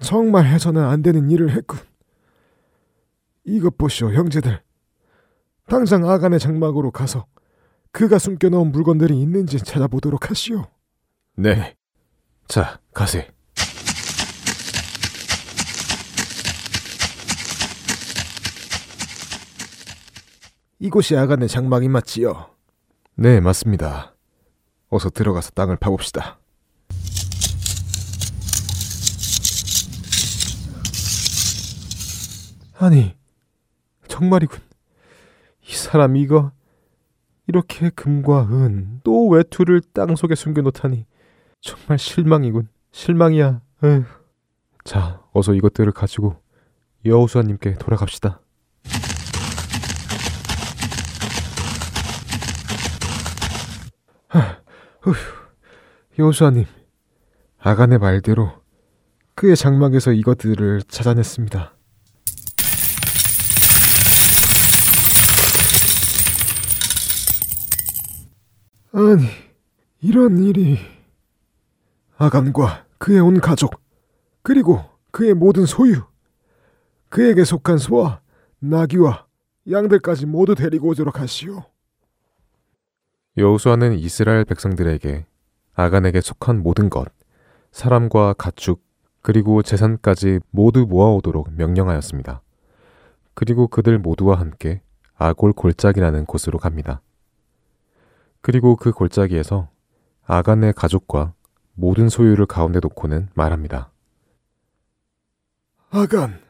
[0.00, 1.78] 정말 해서는 안 되는 일을 했군.
[3.44, 4.60] 이것 보시오, 형제들.
[5.68, 7.26] 당장 아간의 장막으로 가서
[7.90, 10.66] 그가 숨겨놓은 물건들이 있는지 찾아보도록 하시오.
[11.36, 11.74] 네.
[12.48, 13.30] 자, 가세.
[20.80, 22.50] 이곳이 아간의 장막이 맞지요?
[23.14, 24.14] 네, 맞습니다.
[24.90, 26.38] 어서 들어가서 땅을 파봅시다.
[32.76, 33.16] 아니,
[34.08, 34.63] 정말이군.
[35.66, 36.52] 이 사람 이거
[37.46, 41.06] 이렇게 금과 은 또 외투를 땅 속에 숨겨놓다니
[41.60, 42.68] 정말 실망이군.
[42.92, 43.60] 실망이야.
[43.84, 44.04] 에휴.
[44.84, 46.36] 자 어서 이것들을 가지고
[47.04, 48.40] 여우수아님께 돌아갑시다.
[56.18, 56.64] 여우수아님
[57.58, 58.52] 아간의 말대로
[59.34, 61.74] 그의 장막에서 이것들을 찾아냈습니다.
[68.96, 69.24] 아니,
[70.00, 70.78] 이런 일이
[72.16, 73.80] 아간과 그의 온 가족
[74.44, 76.02] 그리고 그의 모든 소유
[77.08, 78.20] 그에게 속한 소와
[78.60, 79.26] 나귀와
[79.68, 81.64] 양들까지 모두 데리고 오도록 하시오.
[83.36, 85.26] 여호수아는 이스라엘 백성들에게
[85.74, 87.08] 아간에게 속한 모든 것,
[87.72, 88.80] 사람과 가축,
[89.22, 92.42] 그리고 재산까지 모두 모아오도록 명령하였습니다.
[93.34, 94.82] 그리고 그들 모두와 함께
[95.16, 97.00] 아골 골짜기라는 곳으로 갑니다.
[98.44, 99.70] 그리고 그 골짜기에서
[100.26, 101.32] 아간의 가족과
[101.72, 103.90] 모든 소유를 가운데 놓고는 말합니다.
[105.88, 106.42] 아간,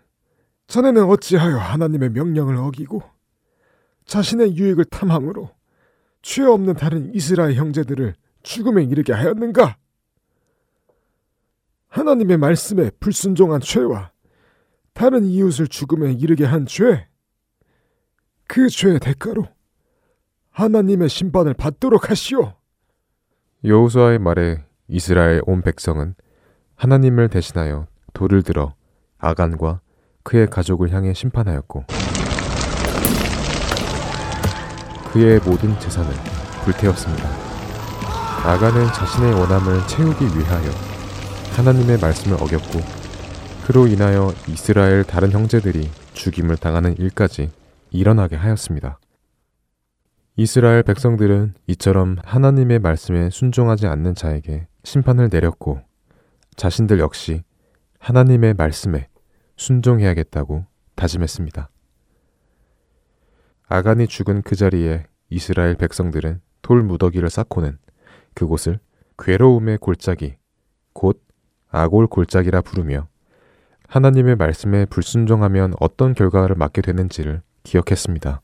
[0.67, 3.01] 자네는 어찌하여 하나님의 명령을 어기고
[4.07, 5.51] 자신의 유익을 탐함으로
[6.21, 9.77] 죄 없는 다른 이스라엘 형제들을 죽음에 이르게 하였는가?
[11.91, 14.11] 하나님의 말씀에 불순종한 죄와
[14.95, 17.07] 다른 이웃을 죽음에 이르게 한 죄,
[18.49, 19.54] 그 죄의 대가로
[20.55, 22.53] 하나님의 심판을 받도록 하시오.
[23.65, 26.15] 여호수아의 말에 이스라엘 온 백성은
[26.77, 28.75] 하나님을 대신하여 돌을 들어
[29.19, 29.81] 아간과
[30.23, 31.85] 그의 가족을 향해 심판하였고
[35.13, 36.13] 그의 모든 재산을
[36.65, 37.29] 불태웠습니다.
[38.45, 40.71] 아간은 자신의 원함을 채우기 위하여
[41.57, 42.79] 하나님의 말씀을 어겼고
[43.67, 47.51] 그로 인하여 이스라엘 다른 형제들이 죽임을 당하는 일까지
[47.91, 48.99] 일어나게 하였습니다.
[50.37, 55.81] 이스라엘 백성들은 이처럼 하나님의 말씀에 순종하지 않는 자에게 심판을 내렸고
[56.57, 57.45] 자신들 역시
[58.01, 59.07] 하나님의 말씀에
[59.57, 60.67] 순종해야겠다고
[60.97, 61.71] 다짐했습니다.
[63.69, 67.79] 아간이 죽은 그 자리에 이스라엘 백성들은 돌 무더기를 쌓고는
[68.35, 68.81] 그곳을
[69.17, 70.35] 괴로움의 골짜기,
[70.95, 71.23] 곧
[71.69, 73.07] 아골 골짜기라 부르며
[73.87, 78.41] 하나님의 말씀에 불순종하면 어떤 결과를 맞게 되는지를 기억했습니다.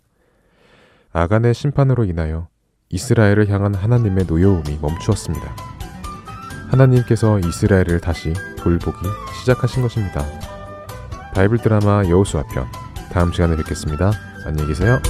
[1.13, 2.49] 아간의 심판으로 인하여
[2.91, 5.57] 이스라엘을 향한 하나님의 노여움이 멈추었습니다.
[6.71, 8.99] 하나님께서 이스라엘을 다시 돌보기
[9.41, 10.25] 시작하신 것입니다.
[11.35, 12.67] 바이블 드라마 여호수아 편
[13.13, 14.13] 다음 시간에 뵙겠습니다.
[14.45, 15.01] 안녕히 계세요.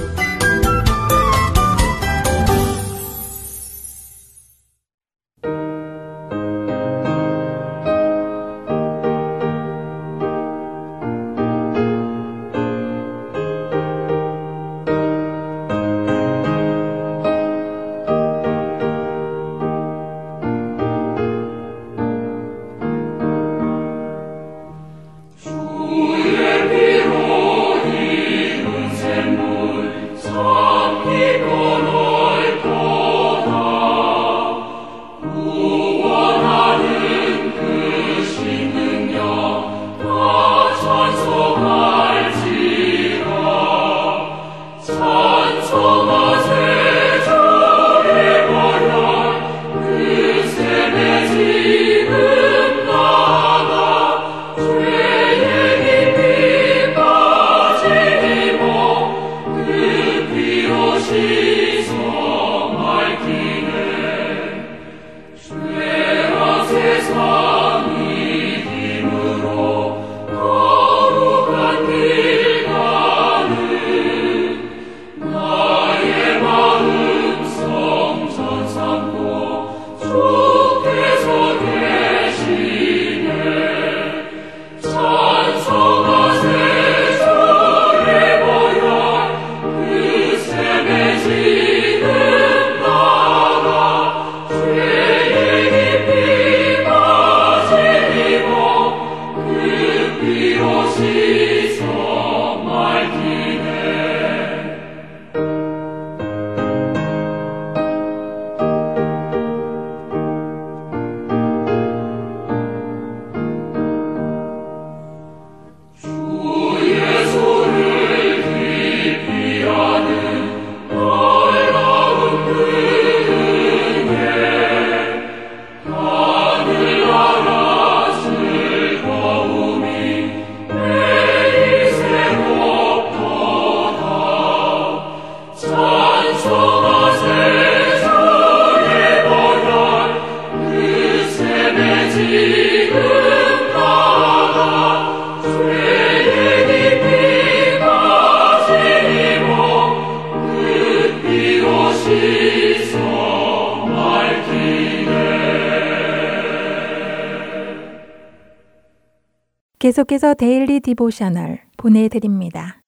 [160.35, 162.81] Daily Devotional 보내드립니다.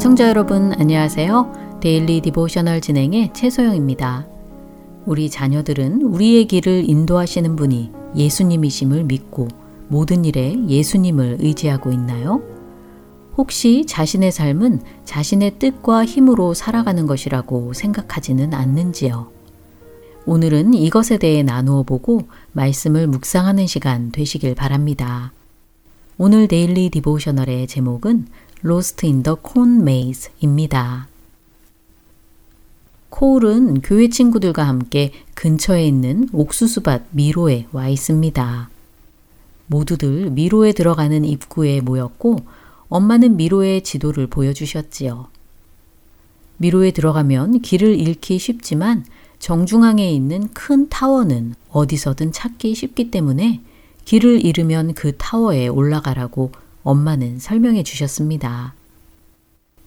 [0.00, 1.78] 애청자 여러분 안녕하세요.
[1.80, 4.26] Daily Devotional 진행의 최소영입니다.
[5.06, 9.48] 우리 자녀들은 우리의 길을 인도하시는 분이 예수님이심을 믿고
[9.88, 12.57] 모든 일에 예수님을 의지하고 있나요?
[13.38, 19.30] 혹시 자신의 삶은 자신의 뜻과 힘으로 살아가는 것이라고 생각하지는 않는지요?
[20.26, 25.32] 오늘은 이것에 대해 나누어 보고 말씀을 묵상하는 시간 되시길 바랍니다.
[26.18, 28.26] 오늘 데일리 디보셔널의 제목은
[28.64, 31.06] Lost in the Corn Maze입니다.
[33.10, 38.68] 코울은 교회 친구들과 함께 근처에 있는 옥수수밭 미로에 와 있습니다.
[39.68, 42.57] 모두들 미로에 들어가는 입구에 모였고
[42.88, 45.28] 엄마는 미로의 지도를 보여주셨지요.
[46.56, 49.04] 미로에 들어가면 길을 잃기 쉽지만
[49.38, 53.60] 정중앙에 있는 큰 타워는 어디서든 찾기 쉽기 때문에
[54.04, 56.50] 길을 잃으면 그 타워에 올라가라고
[56.82, 58.74] 엄마는 설명해 주셨습니다.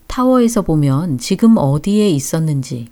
[0.08, 2.88] 타워에서 보면 지금 어디에 있었는지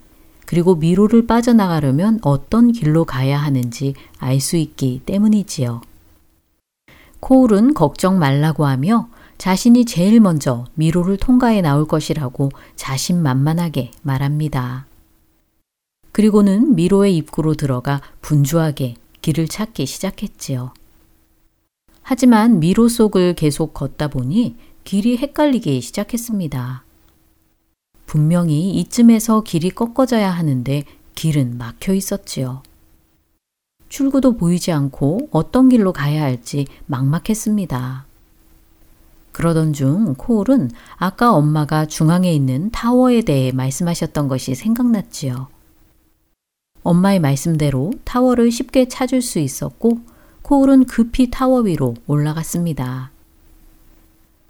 [0.45, 5.81] 그리고 미로를 빠져나가려면 어떤 길로 가야 하는지 알 수 있기 때문이지요.
[7.19, 9.09] 코울은 걱정 말라고 하며
[9.39, 14.85] 자신이 제일 먼저 미로를 통과해 나올 것이라고 자신만만하게 말합니다.
[16.11, 20.73] 그리고는 미로의 입구로 들어가 분주하게 길을 찾기 시작했지요.
[22.01, 26.83] 하지만 미로 속을 계속 걷다 보니 길이 헷갈리기 시작했습니다.
[28.07, 30.83] 분명히 이쯤에서 길이 꺾어져야 하는데
[31.15, 32.61] 길은 막혀 있었지요.
[33.87, 38.08] 출구도 보이지 않고 어떤 길로 가야 할지 막막했습니다.
[39.39, 45.47] 그러던 중 코울은 아까 엄마가 중앙에 있는 타워에 대해 말씀하셨던 것이 생각났지요.
[46.83, 49.99] 엄마의 말씀대로 타워를 쉽게 찾을 수 있었고
[50.41, 53.11] 코울은 급히 타워 위로 올라갔습니다.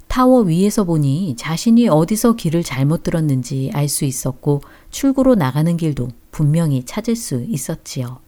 [0.07, 6.83] 타워 위에서 보니 자신이 어디서 길을 잘못 들었는지 알 수 있었고 출구로 나가는 길도 분명히
[6.83, 8.21] 찾을 수 있었지요.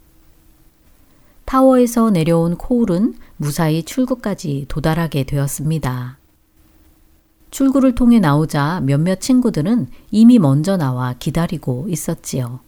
[1.46, 6.21] 타워에서 내려온 코울은 무사히 출구까지 도달하게 되었습니다.
[7.52, 12.60] 출구를 통해 나오자 몇몇 친구들은 이미 먼저 나와 기다리고 있었지요.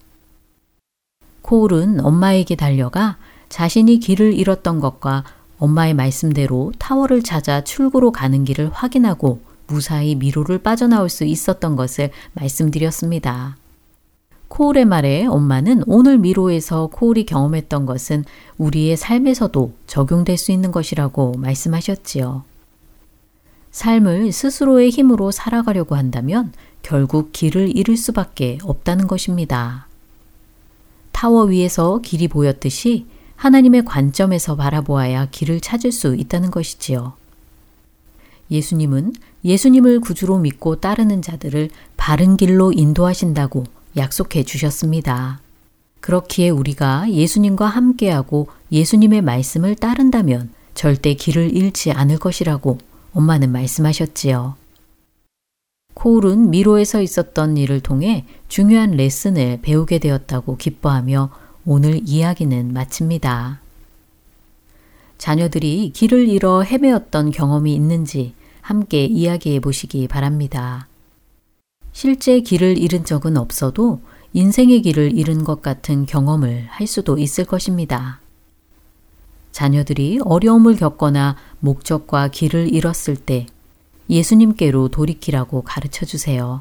[1.42, 3.16] 코울은 엄마에게 달려가
[3.48, 5.24] 자신이 길을 잃었던 것과
[5.58, 13.56] 엄마의 말씀대로 타워를 찾아 출구로 가는 길을 확인하고 무사히 미로를 빠져나올 수 있었던 것을 말씀드렸습니다.
[14.48, 18.24] 코울의 말에 엄마는 오늘 미로에서 코울이 경험했던 것은
[18.58, 22.44] 우리의 삶에서도 적용될 수 있는 것이라고 말씀하셨지요.
[23.74, 26.52] 삶을 스스로의 힘으로 살아가려고 한다면
[26.82, 29.88] 결국 길을 잃을 수밖에 없다는 것입니다.
[31.10, 37.14] 타워 위에서 길이 보였듯이 하나님의 관점에서 바라보아야 길을 찾을 수 있다는 것이지요.
[38.48, 39.14] 예수님은
[39.44, 43.64] 예수님을 구주로 믿고 따르는 자들을 바른 길로 인도하신다고
[43.96, 45.40] 약속해 주셨습니다.
[46.00, 52.78] 그렇기에 우리가 예수님과 함께하고 예수님의 말씀을 따른다면 절대 길을 잃지 않을 것이라고
[53.14, 54.56] 엄마는 말씀하셨지요.
[55.94, 61.30] 코울은 미로에서 있었던 일을 통해 중요한 레슨을 배우게 되었다고 기뻐하며
[61.64, 63.60] 오늘 이야기는 마칩니다.
[65.16, 70.88] 자녀들이 길을 잃어 헤매었던 경험이 있는지 함께 이야기해 보시기 바랍니다.
[71.92, 74.00] 실제 길을 잃은 적은 없어도
[74.32, 78.23] 인생의 길을 잃은 것 같은 경험을 할 수도 있을 것입니다.
[79.54, 83.46] 자녀들이 어려움을 겪거나 목적과 길을 잃었을 때
[84.10, 86.60] 예수님께로 돌이키라고 가르쳐 주세요.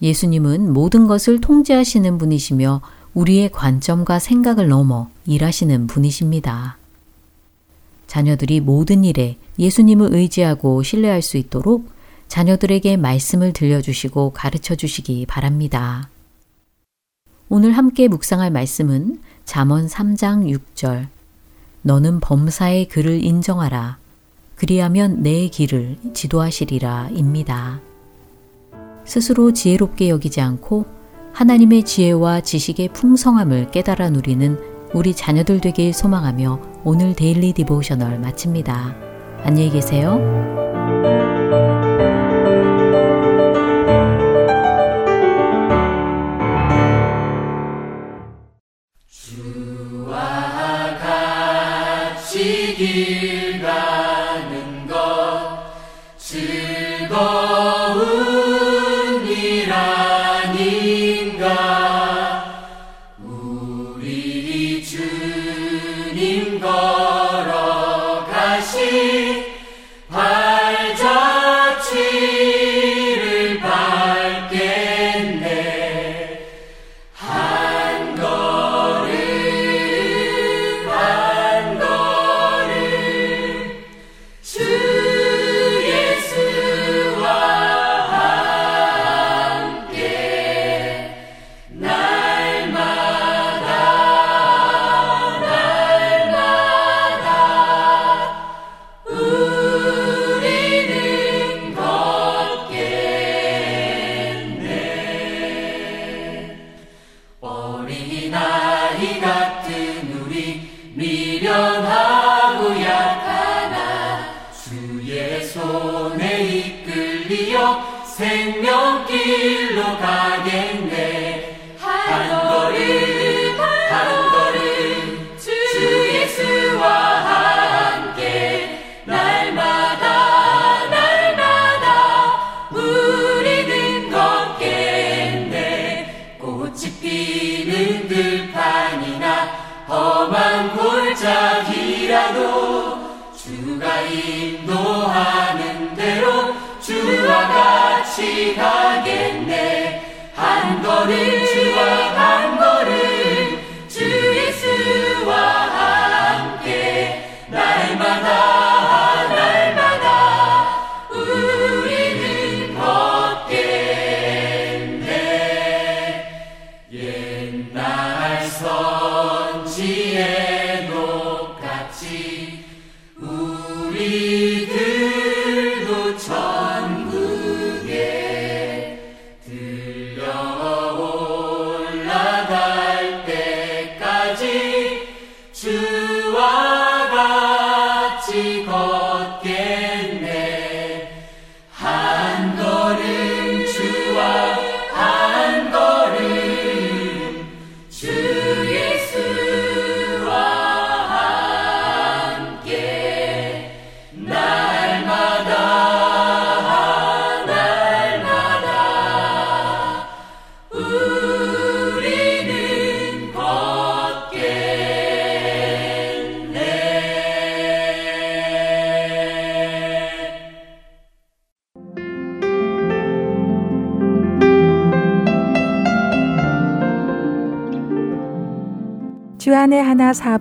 [0.00, 2.82] 예수님은 모든 것을 통제하시는 분이시며
[3.14, 6.78] 우리의 관점과 생각을 넘어 일하시는 분이십니다.
[8.06, 11.90] 자녀들이 모든 일에 예수님을 의지하고 신뢰할 수 있도록
[12.28, 16.10] 자녀들에게 말씀을 들려주시고 가르쳐 주시기 바랍니다.
[17.48, 21.15] 오늘 함께 묵상할 말씀은 잠언 3장 6절
[21.86, 23.98] 너는 범사에 그를 인정하라.
[24.56, 27.78] 그리하면 네 길을 지도하시리라 입니다.
[29.04, 30.84] 스스로 지혜롭게 여기지 않고
[31.32, 34.58] 하나님의 지혜와 지식의 풍성함을 깨달아 누리는
[34.94, 38.96] 우리 자녀들 되길 소망하며 오늘 Daily Devotional 마칩니다.
[39.44, 40.65] 안녕히 계세요.